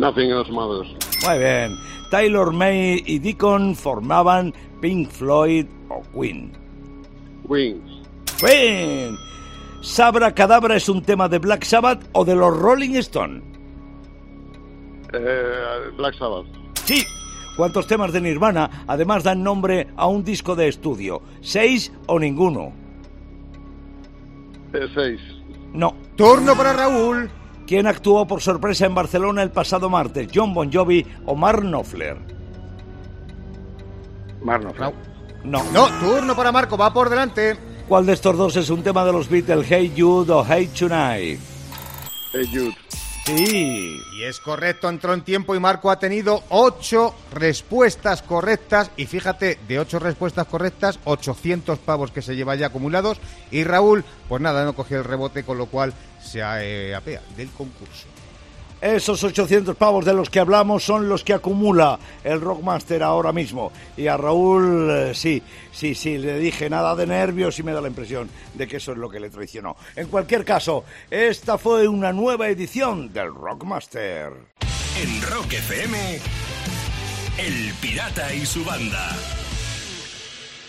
Nothing 0.00 0.30
else 0.30 0.50
matters. 0.50 0.88
Muy 1.26 1.38
bien. 1.38 1.76
Taylor 2.10 2.52
May 2.52 3.02
y 3.06 3.18
Deacon 3.18 3.74
formaban 3.74 4.54
Pink 4.80 5.10
Floyd 5.10 5.66
o 5.88 6.02
Queen. 6.12 6.52
Wings. 7.44 7.89
Queen. 8.40 9.18
Sabra 9.82 10.34
Cadabra 10.34 10.76
es 10.76 10.88
un 10.88 11.02
tema 11.02 11.28
de 11.28 11.38
Black 11.38 11.64
Sabbath 11.64 12.08
o 12.12 12.24
de 12.24 12.34
los 12.34 12.56
Rolling 12.56 12.96
Stone. 12.96 13.42
Eh, 15.12 15.90
Black 15.96 16.16
Sabbath. 16.18 16.46
Sí. 16.84 17.04
¿Cuántos 17.56 17.86
temas 17.86 18.12
de 18.12 18.20
Nirvana 18.20 18.84
además 18.86 19.24
dan 19.24 19.42
nombre 19.42 19.88
a 19.96 20.06
un 20.06 20.24
disco 20.24 20.56
de 20.56 20.68
estudio? 20.68 21.22
¿Seis 21.40 21.92
o 22.06 22.18
ninguno? 22.18 22.72
Eh, 24.72 24.88
seis. 24.94 25.20
No. 25.72 25.94
Turno 26.16 26.54
para 26.56 26.72
Raúl. 26.72 27.30
¿Quién 27.66 27.86
actuó 27.86 28.26
por 28.26 28.40
sorpresa 28.40 28.86
en 28.86 28.94
Barcelona 28.94 29.42
el 29.42 29.50
pasado 29.50 29.88
martes? 29.88 30.28
¿John 30.34 30.54
Bon 30.54 30.72
Jovi 30.72 31.06
o 31.26 31.34
Mark 31.34 31.60
Knopfler? 31.60 32.16
Marno. 34.42 34.72
No. 35.44 35.62
No, 35.72 35.86
turno 36.00 36.34
para 36.34 36.52
Marco, 36.52 36.76
va 36.76 36.92
por 36.92 37.08
delante. 37.08 37.69
¿Cuál 37.90 38.06
de 38.06 38.12
estos 38.12 38.36
dos 38.38 38.54
es 38.54 38.70
un 38.70 38.84
tema 38.84 39.04
de 39.04 39.10
los 39.10 39.28
Beatles? 39.28 39.66
Hey 39.68 39.92
Jude 39.98 40.32
o 40.32 40.46
Hey 40.48 40.70
Tonight. 40.78 41.40
Hey 42.32 42.48
Jude. 42.54 42.76
Sí. 43.26 44.00
Y 44.16 44.22
es 44.22 44.38
correcto, 44.38 44.88
entró 44.88 45.12
en 45.12 45.22
tiempo 45.22 45.56
y 45.56 45.58
Marco 45.58 45.90
ha 45.90 45.98
tenido 45.98 46.44
ocho 46.50 47.12
respuestas 47.32 48.22
correctas. 48.22 48.92
Y 48.96 49.06
fíjate, 49.06 49.58
de 49.66 49.80
ocho 49.80 49.98
respuestas 49.98 50.46
correctas, 50.46 51.00
800 51.02 51.80
pavos 51.80 52.12
que 52.12 52.22
se 52.22 52.36
lleva 52.36 52.54
ya 52.54 52.68
acumulados. 52.68 53.18
Y 53.50 53.64
Raúl, 53.64 54.04
pues 54.28 54.40
nada, 54.40 54.64
no 54.64 54.76
cogió 54.76 54.98
el 54.98 55.04
rebote, 55.04 55.42
con 55.42 55.58
lo 55.58 55.66
cual 55.66 55.92
se 56.22 56.38
eh, 56.38 56.94
apea 56.94 57.22
del 57.36 57.50
concurso. 57.50 58.06
Esos 58.80 59.22
800 59.22 59.76
pavos 59.76 60.06
de 60.06 60.14
los 60.14 60.30
que 60.30 60.40
hablamos 60.40 60.82
son 60.82 61.08
los 61.08 61.22
que 61.22 61.34
acumula 61.34 61.98
el 62.24 62.40
Rockmaster 62.40 63.02
ahora 63.02 63.30
mismo. 63.30 63.72
Y 63.96 64.06
a 64.06 64.16
Raúl, 64.16 64.90
eh, 64.90 65.14
sí, 65.14 65.42
sí, 65.70 65.94
sí, 65.94 66.16
le 66.16 66.38
dije 66.38 66.70
nada 66.70 66.96
de 66.96 67.06
nervios 67.06 67.58
y 67.58 67.62
me 67.62 67.72
da 67.72 67.82
la 67.82 67.88
impresión 67.88 68.30
de 68.54 68.66
que 68.66 68.78
eso 68.78 68.92
es 68.92 68.98
lo 68.98 69.10
que 69.10 69.20
le 69.20 69.28
traicionó. 69.28 69.76
En 69.96 70.08
cualquier 70.08 70.46
caso, 70.46 70.84
esta 71.10 71.58
fue 71.58 71.88
una 71.88 72.12
nueva 72.12 72.48
edición 72.48 73.12
del 73.12 73.34
Rockmaster. 73.34 74.32
En 75.02 75.22
Rock 75.30 75.52
FM, 75.52 76.18
El 77.38 77.74
Pirata 77.82 78.34
y 78.34 78.46
su 78.46 78.64
banda. 78.64 79.10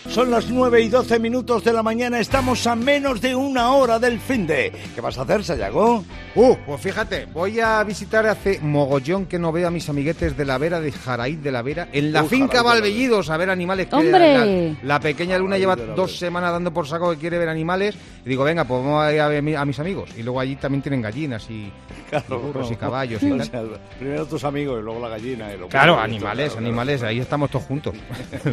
Son 0.08 0.30
las 0.30 0.50
9 0.50 0.82
y 0.82 0.88
12 0.88 1.18
minutos 1.20 1.64
de 1.64 1.72
la 1.72 1.82
mañana, 1.82 2.18
estamos 2.18 2.66
a 2.66 2.74
menos 2.74 3.20
de 3.20 3.34
una 3.34 3.72
hora 3.72 3.98
del 3.98 4.18
fin 4.20 4.46
de. 4.46 4.72
¿Qué 4.94 5.00
vas 5.00 5.16
a 5.16 5.22
hacer, 5.22 5.42
Sayago? 5.44 6.04
Uh, 6.34 6.54
pues 6.66 6.80
fíjate, 6.80 7.26
voy 7.26 7.60
a 7.60 7.82
visitar 7.84 8.26
hace 8.26 8.58
mogollón 8.60 9.26
que 9.26 9.38
no 9.38 9.52
veo 9.52 9.68
a 9.68 9.70
mis 9.70 9.88
amiguetes 9.88 10.36
de 10.36 10.44
la 10.44 10.58
Vera, 10.58 10.80
de 10.80 10.92
Jaraíz 10.92 11.40
de 11.42 11.52
la 11.52 11.62
Vera, 11.62 11.88
en 11.92 12.12
la 12.12 12.24
Uh, 12.24 12.26
finca 12.26 12.58
Jaraíz 12.58 12.64
Valbellidos 12.82 13.30
a 13.30 13.36
ver 13.36 13.48
animales. 13.50 13.86
que 13.86 13.94
¡Hombre! 13.96 14.70
La, 14.82 14.94
la 14.96 15.00
pequeña 15.00 15.38
Luna 15.38 15.56
lleva 15.56 15.76
dos 15.76 16.18
semanas 16.18 16.52
dando 16.52 16.72
por 16.74 16.86
saco 16.86 17.10
que 17.12 17.16
quiere 17.18 17.38
ver 17.38 17.48
animales. 17.48 17.94
Y 18.24 18.28
digo, 18.28 18.44
venga, 18.44 18.64
pues 18.64 18.82
vamos 18.84 19.02
a 19.04 19.12
ir 19.14 19.20
a 19.20 19.28
ver 19.28 19.56
a 19.56 19.64
mis 19.64 19.78
amigos. 19.78 20.10
Y 20.18 20.22
luego 20.22 20.40
allí 20.40 20.56
también 20.56 20.82
tienen 20.82 21.00
gallinas 21.00 21.48
y, 21.48 21.70
y 22.28 22.32
burros 22.34 22.70
y 22.70 22.76
caballos 22.76 23.22
y 23.22 23.30
O 23.32 23.36
tal. 23.38 23.46
sea, 23.46 23.62
primero 23.98 24.26
tus 24.26 24.44
amigos 24.44 24.80
y 24.80 24.82
luego 24.82 25.00
la 25.00 25.08
gallina. 25.08 25.48
Y 25.50 25.54
luego 25.54 25.68
Claro, 25.68 25.98
animales, 25.98 26.52
claro, 26.52 26.66
animales, 26.66 27.02
ahí 27.02 27.20
estamos 27.20 27.50
todos 27.50 27.64
juntos. 27.64 27.94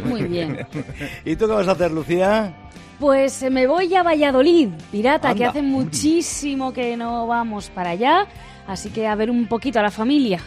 Muy 0.05 0.23
bien. 0.23 0.65
¿Y 1.25 1.35
tú 1.39 1.47
qué 1.47 1.53
vas 1.53 1.67
a 1.67 1.71
hacer, 1.71 1.91
Lucía? 1.91 2.53
Pues 2.99 3.41
eh, 3.41 3.49
me 3.49 3.65
voy 3.65 3.95
a 3.95 4.03
Valladolid, 4.03 4.67
pirata, 4.91 5.33
que 5.33 5.45
hace 5.45 5.61
muchísimo 5.61 6.73
que 6.73 6.97
no 6.97 7.25
vamos 7.25 7.69
para 7.69 7.91
allá. 7.91 8.27
Así 8.67 8.89
que 8.89 9.07
a 9.07 9.15
ver 9.15 9.31
un 9.31 9.47
poquito 9.47 9.79
a 9.79 9.81
la 9.81 9.89
familia. 9.89 10.41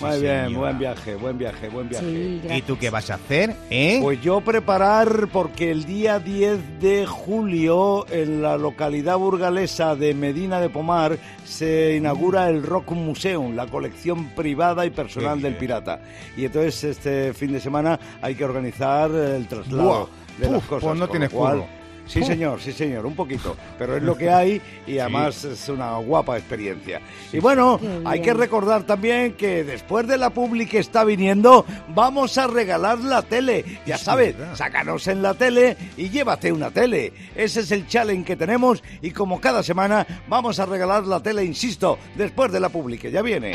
Muy 0.00 0.20
bien, 0.20 0.46
señora. 0.46 0.58
buen 0.58 0.78
viaje, 0.78 1.14
buen 1.14 1.38
viaje, 1.38 1.68
buen 1.68 1.88
viaje. 1.88 2.06
Sí, 2.06 2.42
¿Y 2.50 2.62
tú 2.62 2.76
qué 2.78 2.90
vas 2.90 3.10
a 3.10 3.14
hacer, 3.14 3.54
eh? 3.70 4.00
Pues 4.02 4.20
yo 4.20 4.40
preparar 4.40 5.28
porque 5.32 5.70
el 5.70 5.84
día 5.84 6.18
10 6.18 6.80
de 6.80 7.06
julio 7.06 8.04
en 8.10 8.42
la 8.42 8.56
localidad 8.58 9.16
burgalesa 9.16 9.94
de 9.94 10.14
Medina 10.14 10.60
de 10.60 10.68
Pomar 10.68 11.16
se 11.44 11.94
inaugura 11.96 12.48
el 12.48 12.64
Rock 12.64 12.90
Museum, 12.90 13.54
la 13.54 13.66
colección 13.66 14.30
privada 14.30 14.84
y 14.84 14.90
personal 14.90 15.40
del 15.40 15.56
pirata. 15.56 16.00
Y 16.36 16.44
entonces 16.44 16.84
este 16.84 17.32
fin 17.32 17.52
de 17.52 17.60
semana 17.60 17.98
hay 18.20 18.34
que 18.34 18.44
organizar 18.44 19.10
el 19.12 19.46
traslado 19.46 19.88
Buah. 19.88 20.23
De 20.38 20.46
las 20.50 20.58
Uf, 20.58 20.66
cosas. 20.68 20.84
pues 20.88 20.98
no 20.98 21.08
tienes 21.08 21.30
cual-. 21.30 21.64
Sí, 22.06 22.22
señor, 22.22 22.60
sí, 22.60 22.72
señor, 22.72 23.06
un 23.06 23.14
poquito. 23.14 23.56
Pero 23.78 23.96
es 23.96 24.02
lo 24.02 24.14
que 24.18 24.28
hay 24.28 24.60
y 24.86 24.98
además 24.98 25.42
es 25.44 25.70
una 25.70 25.96
guapa 25.96 26.36
experiencia. 26.36 27.00
y 27.32 27.38
bueno, 27.38 27.80
hay 28.04 28.20
que 28.20 28.34
recordar 28.34 28.82
también 28.82 29.32
que 29.32 29.64
después 29.64 30.06
de 30.06 30.18
la 30.18 30.28
publi 30.28 30.66
que 30.66 30.80
está 30.80 31.02
viniendo, 31.02 31.64
vamos 31.94 32.36
a 32.36 32.46
regalar 32.46 32.98
la 32.98 33.22
tele. 33.22 33.64
Ya 33.86 33.96
sabes, 33.96 34.36
verdad. 34.36 34.54
sácanos 34.54 35.06
en 35.08 35.22
la 35.22 35.32
tele 35.32 35.78
y 35.96 36.10
llévate 36.10 36.52
una 36.52 36.70
tele. 36.70 37.10
Ese 37.34 37.60
es 37.60 37.70
el 37.70 37.86
challenge 37.88 38.24
que 38.26 38.36
tenemos 38.36 38.82
y 39.00 39.10
como 39.10 39.40
cada 39.40 39.62
semana 39.62 40.06
vamos 40.28 40.58
a 40.58 40.66
regalar 40.66 41.04
la 41.06 41.20
tele, 41.20 41.42
insisto, 41.42 41.98
después 42.16 42.52
de 42.52 42.60
la 42.60 42.68
publi 42.68 42.98
que 42.98 43.10
ya 43.10 43.22
viene. 43.22 43.52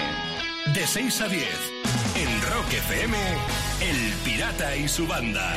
De 0.73 0.87
6 0.87 1.21
a 1.21 1.27
10, 1.27 1.43
en 2.15 2.41
Rock 2.51 2.73
FM, 2.73 3.15
El 3.81 4.13
Pirata 4.25 4.75
y 4.75 4.87
su 4.87 5.05
banda. 5.05 5.55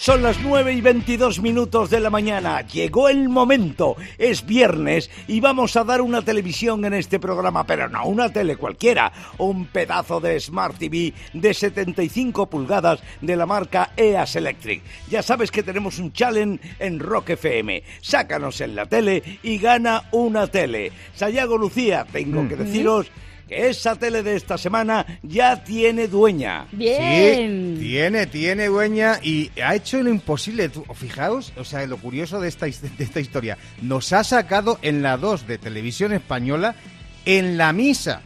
Son 0.00 0.22
las 0.22 0.40
9 0.40 0.74
y 0.74 0.80
22 0.80 1.42
minutos 1.42 1.90
de 1.90 1.98
la 1.98 2.08
mañana. 2.08 2.60
Llegó 2.60 3.08
el 3.08 3.28
momento. 3.28 3.96
Es 4.16 4.46
viernes 4.46 5.10
y 5.26 5.40
vamos 5.40 5.74
a 5.74 5.82
dar 5.82 6.02
una 6.02 6.22
televisión 6.22 6.84
en 6.84 6.94
este 6.94 7.18
programa, 7.18 7.66
pero 7.66 7.88
no 7.88 8.06
una 8.06 8.32
tele 8.32 8.54
cualquiera. 8.54 9.12
Un 9.38 9.66
pedazo 9.66 10.20
de 10.20 10.38
Smart 10.38 10.78
TV 10.78 11.12
de 11.32 11.52
75 11.52 12.46
pulgadas 12.46 13.00
de 13.20 13.34
la 13.34 13.44
marca 13.44 13.90
EAS 13.96 14.36
Electric. 14.36 14.82
Ya 15.10 15.20
sabes 15.20 15.50
que 15.50 15.64
tenemos 15.64 15.98
un 15.98 16.12
challenge 16.12 16.60
en 16.78 17.00
Rock 17.00 17.30
FM. 17.30 17.82
Sácanos 18.00 18.60
en 18.60 18.76
la 18.76 18.86
tele 18.86 19.40
y 19.42 19.58
gana 19.58 20.04
una 20.12 20.46
tele. 20.46 20.92
Sayago 21.16 21.58
Lucía, 21.58 22.06
tengo 22.12 22.46
que 22.46 22.54
deciros 22.54 23.10
que 23.48 23.68
esa 23.68 23.96
tele 23.96 24.22
de 24.22 24.36
esta 24.36 24.58
semana 24.58 25.06
ya 25.22 25.64
tiene 25.64 26.06
dueña. 26.06 26.66
Bien. 26.70 27.76
Sí, 27.78 27.84
tiene, 27.84 28.26
tiene 28.26 28.66
dueña 28.66 29.18
y 29.22 29.50
ha 29.62 29.74
hecho 29.74 30.02
lo 30.02 30.10
imposible. 30.10 30.70
Fijaos, 30.94 31.52
o 31.56 31.64
sea, 31.64 31.86
lo 31.86 31.96
curioso 31.96 32.40
de 32.40 32.48
esta, 32.48 32.66
de 32.66 32.72
esta 32.98 33.20
historia. 33.20 33.56
Nos 33.80 34.12
ha 34.12 34.22
sacado 34.22 34.78
en 34.82 35.02
la 35.02 35.16
2 35.16 35.46
de 35.46 35.58
televisión 35.58 36.12
española 36.12 36.76
en 37.24 37.56
la 37.56 37.72
misa. 37.72 38.22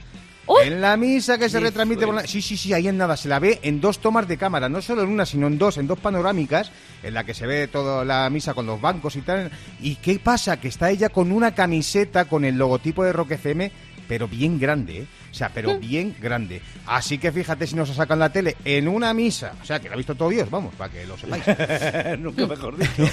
¡Uy! 0.46 0.66
En 0.66 0.80
la 0.80 0.96
misa 0.96 1.38
que 1.38 1.48
se 1.48 1.60
retransmite 1.60 2.04
por 2.04 2.16
la... 2.16 2.26
Sí, 2.26 2.42
sí, 2.42 2.56
sí, 2.56 2.72
ahí 2.72 2.88
en 2.88 2.98
nada. 2.98 3.16
Se 3.16 3.28
la 3.28 3.38
ve 3.38 3.60
en 3.62 3.80
dos 3.80 4.00
tomas 4.00 4.26
de 4.26 4.36
cámara, 4.36 4.68
no 4.68 4.82
solo 4.82 5.02
en 5.02 5.08
una, 5.08 5.24
sino 5.24 5.46
en 5.46 5.56
dos, 5.56 5.78
en 5.78 5.86
dos 5.86 6.00
panorámicas, 6.00 6.72
en 7.02 7.14
la 7.14 7.24
que 7.24 7.32
se 7.32 7.46
ve 7.46 7.68
toda 7.68 8.04
la 8.04 8.28
misa 8.28 8.52
con 8.52 8.66
los 8.66 8.80
bancos 8.80 9.14
y 9.14 9.20
tal. 9.20 9.52
¿Y 9.80 9.96
qué 9.96 10.18
pasa? 10.18 10.60
Que 10.60 10.68
está 10.68 10.90
ella 10.90 11.10
con 11.10 11.30
una 11.30 11.54
camiseta 11.54 12.24
con 12.24 12.44
el 12.44 12.56
logotipo 12.56 13.04
de 13.04 13.12
Rock 13.12 13.32
FM, 13.32 13.70
pero 14.12 14.28
bien 14.28 14.60
grande, 14.60 14.98
¿eh? 14.98 15.06
O 15.30 15.34
sea, 15.34 15.48
pero 15.48 15.78
bien 15.78 16.14
grande. 16.20 16.60
Así 16.86 17.16
que 17.16 17.32
fíjate 17.32 17.66
si 17.66 17.74
nos 17.74 17.88
sacan 17.88 18.18
la 18.18 18.30
tele 18.30 18.58
en 18.62 18.86
una 18.86 19.14
misa. 19.14 19.54
O 19.62 19.64
sea, 19.64 19.80
que 19.80 19.88
la 19.88 19.94
ha 19.94 19.96
visto 19.96 20.14
todo 20.14 20.28
Dios, 20.28 20.50
vamos, 20.50 20.74
para 20.74 20.92
que 20.92 21.06
lo 21.06 21.16
sepáis. 21.16 21.42
Nunca 22.18 22.46
mejor 22.46 22.76
dicho. 22.76 23.08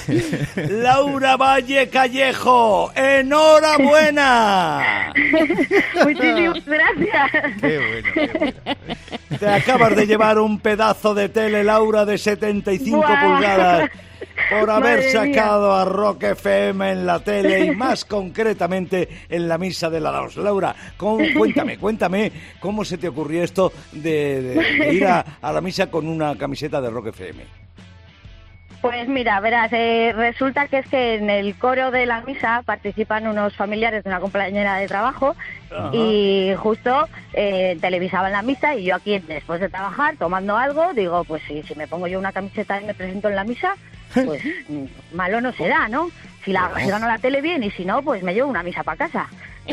Laura 0.68 1.38
Valle 1.38 1.88
Callejo, 1.88 2.92
enhorabuena. 2.94 5.10
Muchísimas 6.04 6.66
gracias. 6.66 7.30
qué 7.62 7.78
bueno, 7.78 8.08
qué 8.12 8.30
bueno. 8.38 8.52
Te 9.38 9.48
acabas 9.48 9.96
de 9.96 10.06
llevar 10.06 10.38
un 10.38 10.60
pedazo 10.60 11.14
de 11.14 11.30
tele, 11.30 11.64
Laura, 11.64 12.04
de 12.04 12.18
75 12.18 12.98
Guau. 12.98 13.08
pulgadas. 13.08 13.90
Por 14.50 14.70
haber 14.70 14.98
Madre 14.98 15.28
mía. 15.28 15.34
sacado 15.42 15.74
a 15.76 15.84
Rock 15.84 16.22
FM 16.24 16.90
en 16.92 17.06
la 17.06 17.20
tele 17.20 17.64
y 17.66 17.70
más 17.76 18.04
concretamente 18.06 19.08
en 19.28 19.48
la 19.48 19.58
misa 19.58 19.88
de 19.90 20.00
la 20.00 20.10
Laos. 20.12 20.36
Laura, 20.36 20.74
¿cómo- 20.96 21.24
cuéntame, 21.36 21.78
cuéntame 21.78 22.32
cómo 22.60 22.84
se 22.84 22.98
te 22.98 23.08
ocurrió 23.08 23.42
esto 23.42 23.72
de, 23.92 24.42
de- 24.42 24.54
de 24.84 24.94
ir 24.94 25.06
a, 25.06 25.24
a 25.40 25.52
la 25.52 25.60
misa 25.60 25.88
con 25.90 26.06
una 26.06 26.36
camiseta 26.36 26.80
de 26.80 26.90
Rock 26.90 27.08
FM. 27.08 27.60
Pues 28.80 29.06
mira, 29.08 29.38
verás, 29.40 29.70
eh, 29.74 30.10
resulta 30.16 30.66
que 30.66 30.78
es 30.78 30.86
que 30.88 31.16
en 31.16 31.28
el 31.28 31.54
coro 31.56 31.90
de 31.90 32.06
la 32.06 32.22
misa 32.22 32.62
participan 32.64 33.26
unos 33.26 33.54
familiares 33.54 34.02
de 34.02 34.08
una 34.08 34.20
compañera 34.20 34.76
de 34.78 34.88
trabajo 34.88 35.36
Ajá. 35.70 35.90
y 35.92 36.52
justo 36.56 37.06
eh, 37.34 37.76
televisaban 37.82 38.32
la 38.32 38.40
misa 38.40 38.74
y 38.74 38.84
yo 38.84 38.94
aquí 38.94 39.18
después 39.18 39.60
de 39.60 39.68
trabajar 39.68 40.16
tomando 40.18 40.56
algo 40.56 40.94
digo, 40.94 41.24
pues 41.24 41.42
si, 41.46 41.62
si 41.64 41.74
me 41.74 41.88
pongo 41.88 42.06
yo 42.06 42.18
una 42.18 42.32
camiseta 42.32 42.80
y 42.80 42.86
me 42.86 42.94
presento 42.94 43.28
en 43.28 43.36
la 43.36 43.44
misa, 43.44 43.74
pues 44.14 44.42
mm, 44.68 44.84
malo 45.14 45.40
no 45.40 45.52
será, 45.52 45.88
¿no? 45.88 46.10
Si 46.44 46.52
la 46.52 46.70
si 46.82 46.88
gano 46.88 47.06
la 47.06 47.18
tele 47.18 47.40
bien 47.40 47.62
y 47.62 47.70
si 47.70 47.84
no, 47.84 48.02
pues 48.02 48.22
me 48.22 48.32
llevo 48.34 48.48
una 48.48 48.62
misa 48.62 48.82
para 48.82 48.96
casa. 49.08 49.28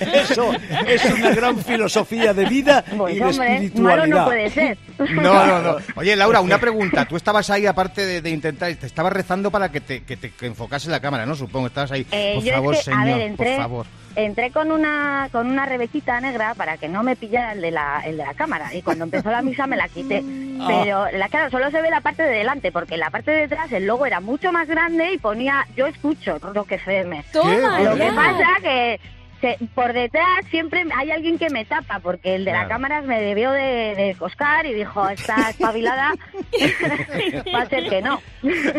Eso 0.00 0.52
es 0.86 1.04
una 1.14 1.30
gran 1.30 1.58
filosofía 1.58 2.34
de 2.34 2.44
vida 2.46 2.84
y 2.90 2.96
Pues 2.96 3.14
de 3.16 3.24
hombre, 3.24 3.70
malo 3.76 4.04
espiritualidad. 4.04 4.06
no 4.20 4.24
puede 4.26 4.50
ser. 4.50 4.78
No, 4.98 5.46
no, 5.46 5.62
no. 5.62 5.76
Oye, 5.96 6.16
Laura, 6.16 6.40
una 6.40 6.58
pregunta. 6.58 7.06
Tú 7.06 7.16
estabas 7.16 7.48
ahí, 7.50 7.66
aparte 7.66 8.04
de, 8.04 8.20
de 8.20 8.30
intentar, 8.30 8.74
te 8.74 8.86
estabas 8.86 9.12
rezando 9.12 9.50
para 9.50 9.70
que 9.70 9.80
te, 9.80 10.02
que 10.02 10.16
te 10.16 10.30
que 10.30 10.46
enfocase 10.46 10.90
la 10.90 11.00
cámara, 11.00 11.24
¿no? 11.24 11.34
Supongo, 11.34 11.68
estabas 11.68 11.92
ahí. 11.92 12.06
Eh, 12.10 12.32
por 12.34 12.44
yo 12.44 12.50
es 12.50 12.54
favor, 12.56 12.74
que, 12.76 12.82
señor, 12.82 13.00
a 13.00 13.04
ver, 13.04 13.20
entré, 13.22 13.54
por 13.54 13.62
favor. 13.62 13.86
entré 14.16 14.50
con 14.50 14.70
una 14.72 15.28
con 15.32 15.46
una 15.46 15.64
rebequita 15.66 16.20
negra 16.20 16.54
para 16.54 16.76
que 16.76 16.88
no 16.88 17.02
me 17.02 17.16
pillara 17.16 17.52
el 17.52 17.60
de 17.62 17.70
la, 17.70 18.02
el 18.04 18.16
de 18.16 18.24
la 18.24 18.34
cámara 18.34 18.74
y 18.74 18.82
cuando 18.82 19.04
empezó 19.04 19.30
la 19.30 19.40
misa 19.42 19.66
me 19.66 19.76
la 19.76 19.88
quité. 19.88 20.22
Ah. 20.60 20.66
Pero 21.10 21.18
la 21.18 21.28
claro, 21.28 21.50
solo 21.50 21.70
se 21.70 21.80
ve 21.82 21.90
la 21.90 22.00
parte 22.00 22.22
de 22.22 22.30
delante 22.38 22.72
porque 22.72 22.94
en 22.94 23.00
la 23.00 23.10
parte 23.10 23.30
de 23.30 23.40
detrás 23.42 23.70
el 23.72 23.86
logo 23.86 24.06
era 24.06 24.20
mucho 24.20 24.52
más 24.52 24.66
grande 24.68 25.12
y 25.12 25.18
ponía 25.18 25.66
yo 25.76 25.86
escucho 25.86 26.38
Rock 26.38 26.72
FM. 26.72 27.24
Toma 27.32 27.80
Lo 27.80 27.96
que 27.96 28.10
pasa 28.12 28.46
que 28.62 29.00
se- 29.40 29.58
por 29.74 29.92
detrás 29.92 30.44
siempre 30.50 30.84
hay 30.96 31.12
alguien 31.12 31.38
que 31.38 31.48
me 31.50 31.64
tapa 31.64 32.00
porque 32.00 32.34
el 32.34 32.44
de 32.44 32.50
la 32.50 32.58
Claro. 32.66 32.68
cámara 32.70 33.02
me 33.02 33.20
debió 33.20 33.52
de, 33.52 33.94
de 33.94 34.16
coscar 34.18 34.66
y 34.66 34.74
dijo, 34.74 35.08
está 35.08 35.50
espabilada, 35.50 36.12
va 37.54 37.62
a 37.62 37.66
ser 37.66 37.88
que 37.88 38.02
no. 38.02 38.20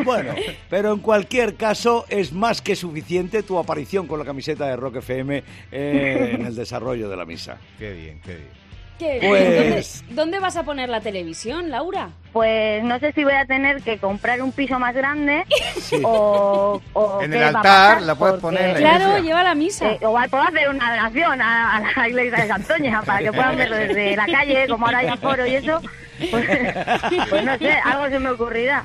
Bueno, 0.03 0.33
pero 0.69 0.91
en 0.93 0.99
cualquier 0.99 1.55
caso 1.55 2.05
es 2.09 2.33
más 2.33 2.61
que 2.61 2.75
suficiente 2.75 3.41
tu 3.43 3.57
aparición 3.57 4.05
con 4.07 4.19
la 4.19 4.25
camiseta 4.25 4.65
de 4.67 4.75
Rock 4.75 4.97
FM 4.97 5.43
eh, 5.71 6.31
en 6.33 6.45
el 6.45 6.55
desarrollo 6.55 7.09
de 7.09 7.15
la 7.17 7.23
misa. 7.25 7.57
Qué 7.77 7.93
bien, 7.93 8.19
qué 8.25 8.35
bien. 8.35 8.58
Qué. 8.99 9.17
Pues- 9.25 10.03
¿Dónde, 10.09 10.15
dónde 10.15 10.39
vas 10.39 10.57
a 10.57 10.63
poner 10.63 10.89
la 10.89 10.99
televisión, 11.01 11.71
Laura? 11.71 12.09
Pues 12.33 12.83
no 12.83 12.99
sé 12.99 13.11
si 13.13 13.23
voy 13.23 13.33
a 13.33 13.45
tener 13.45 13.81
que 13.81 13.97
comprar 13.97 14.41
un 14.43 14.51
piso 14.51 14.77
más 14.77 14.93
grande 14.93 15.45
o, 16.03 16.79
o 16.93 17.21
En 17.23 17.33
el 17.33 17.43
altar 17.43 17.61
pasar, 17.63 18.01
la 18.03 18.13
puedes 18.15 18.33
porque- 18.39 18.41
poner 18.57 18.61
en 18.65 18.73
la 18.73 18.79
Claro, 18.79 19.03
iglesia. 19.05 19.21
lleva 19.21 19.43
la 19.43 19.55
misa. 19.55 19.89
Eh, 19.91 19.97
igual 20.01 20.29
puedo 20.29 20.43
hacer 20.43 20.69
una 20.69 20.95
donación 20.95 21.41
a, 21.41 21.77
a 21.77 21.81
la 21.97 22.07
iglesia 22.07 22.43
de 22.43 22.47
Santoña 22.49 23.01
para 23.05 23.19
que 23.19 23.31
puedan 23.33 23.55
verlo 23.57 23.75
desde 23.77 24.15
la 24.15 24.25
calle, 24.27 24.67
como 24.67 24.85
ahora 24.85 24.97
hay 24.99 25.07
aforo 25.07 25.45
y 25.47 25.55
eso. 25.55 25.81
Pues, 26.29 26.45
pues 27.29 27.43
no 27.45 27.57
sé, 27.57 27.71
algo 27.83 28.09
se 28.09 28.19
me 28.19 28.29
ocurrirá. 28.31 28.83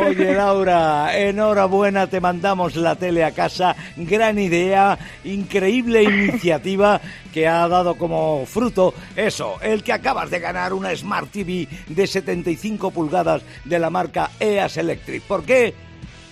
Oye 0.00 0.34
Laura, 0.34 1.16
enhorabuena, 1.18 2.06
te 2.06 2.20
mandamos 2.20 2.76
la 2.76 2.96
tele 2.96 3.24
a 3.24 3.32
casa, 3.32 3.76
gran 3.96 4.38
idea, 4.38 4.98
increíble 5.24 6.02
iniciativa 6.02 7.00
que 7.32 7.46
ha 7.46 7.68
dado 7.68 7.96
como 7.96 8.44
fruto 8.46 8.94
eso, 9.16 9.56
el 9.62 9.82
que 9.82 9.92
acabas 9.92 10.30
de 10.30 10.40
ganar 10.40 10.72
una 10.72 10.94
Smart 10.94 11.30
TV 11.30 11.68
de 11.88 12.06
75 12.06 12.90
pulgadas 12.90 13.42
de 13.64 13.78
la 13.78 13.90
marca 13.90 14.30
EAS 14.40 14.76
Electric. 14.76 15.22
¿Por 15.22 15.44
qué? 15.44 15.74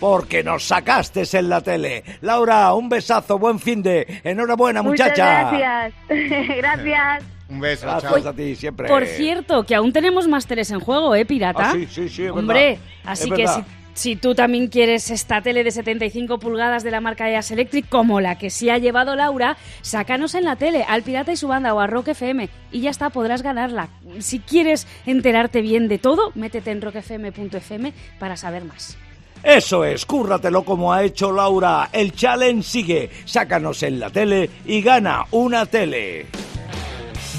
Porque 0.01 0.43
nos 0.43 0.65
sacaste 0.65 1.25
en 1.33 1.49
la 1.49 1.61
tele. 1.61 2.05
Laura, 2.21 2.73
un 2.75 2.89
besazo, 2.89 3.39
buen 3.39 3.59
fin 3.59 3.83
de. 3.83 4.21
Enhorabuena, 4.25 4.83
muchacha. 4.83 5.51
Muchas 5.51 5.59
gracias. 5.59 6.57
gracias. 6.59 7.36
Un 7.49 7.61
beso, 7.61 7.87
Gracias 7.87 8.13
chao. 8.23 8.29
a 8.29 8.33
ti 8.35 8.57
siempre. 8.57 8.89
Por 8.89 9.07
cierto, 9.07 9.65
que 9.65 9.75
aún 9.75 9.93
tenemos 9.93 10.27
más 10.27 10.47
teles 10.47 10.71
en 10.71 10.81
juego, 10.81 11.15
¿eh, 11.15 11.25
pirata? 11.25 11.71
Ah, 11.71 11.73
sí, 11.73 11.87
sí, 11.89 12.09
sí, 12.09 12.25
es 12.25 12.31
Hombre, 12.33 12.71
verdad. 12.71 12.83
así 13.05 13.29
Es 13.31 13.35
que 13.37 13.47
si 13.95 14.17
tú 14.17 14.35
también 14.35 14.67
quieres 14.67 15.11
esta 15.11 15.41
tele 15.41 15.65
de 15.65 15.71
75 15.71 16.39
pulgadas 16.39 16.83
de 16.83 16.91
la 16.91 17.01
marca 17.01 17.31
EAS 17.31 17.51
Electric, 17.53 17.89
como 17.89 18.21
la 18.21 18.37
que 18.37 18.51
sí 18.51 18.69
ha 18.69 18.79
llevado 18.79 19.15
Laura, 19.17 19.57
sácanos 19.81 20.35
en 20.35 20.45
la 20.45 20.57
tele, 20.57 20.85
al 20.87 21.03
Pirata 21.03 21.33
y 21.33 21.37
su 21.37 21.49
banda 21.49 21.73
o 21.73 21.81
a 21.81 21.87
Rock 21.87 22.09
FM, 22.09 22.49
y 22.73 22.81
ya 22.81 22.91
está, 22.91 23.11
podrás 23.11 23.43
ganarla. 23.43 23.89
Si 24.19 24.41
quieres 24.41 24.87
enterarte 25.07 25.63
bien 25.63 25.89
de 25.89 25.99
todo, 25.99 26.33
métete 26.35 26.73
en 26.73 26.83
rockfm.fm 26.83 27.93
para 28.19 28.37
saber 28.37 28.65
más. 28.65 28.99
Eso 29.43 29.85
es, 29.85 30.05
cúrratelo 30.05 30.65
como 30.65 30.93
ha 30.93 31.05
hecho 31.05 31.31
Laura. 31.31 31.89
El 31.93 32.13
challenge 32.13 32.65
sigue. 32.65 33.11
Sácanos 33.25 33.83
en 33.85 34.01
la 34.01 34.11
tele 34.11 34.51
y 34.67 34.83
gana 34.83 35.25
una 35.31 35.65
tele. 35.67 36.27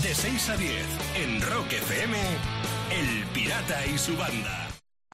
De 0.02 0.14
6 0.14 0.50
a 0.50 0.58
10 0.58 0.86
en 1.16 1.42
Rock 1.42 1.74
FM, 1.74 2.18
El 2.92 3.26
Pirata 3.34 3.86
y 3.88 3.98
su 3.98 4.16
banda. 4.16 4.57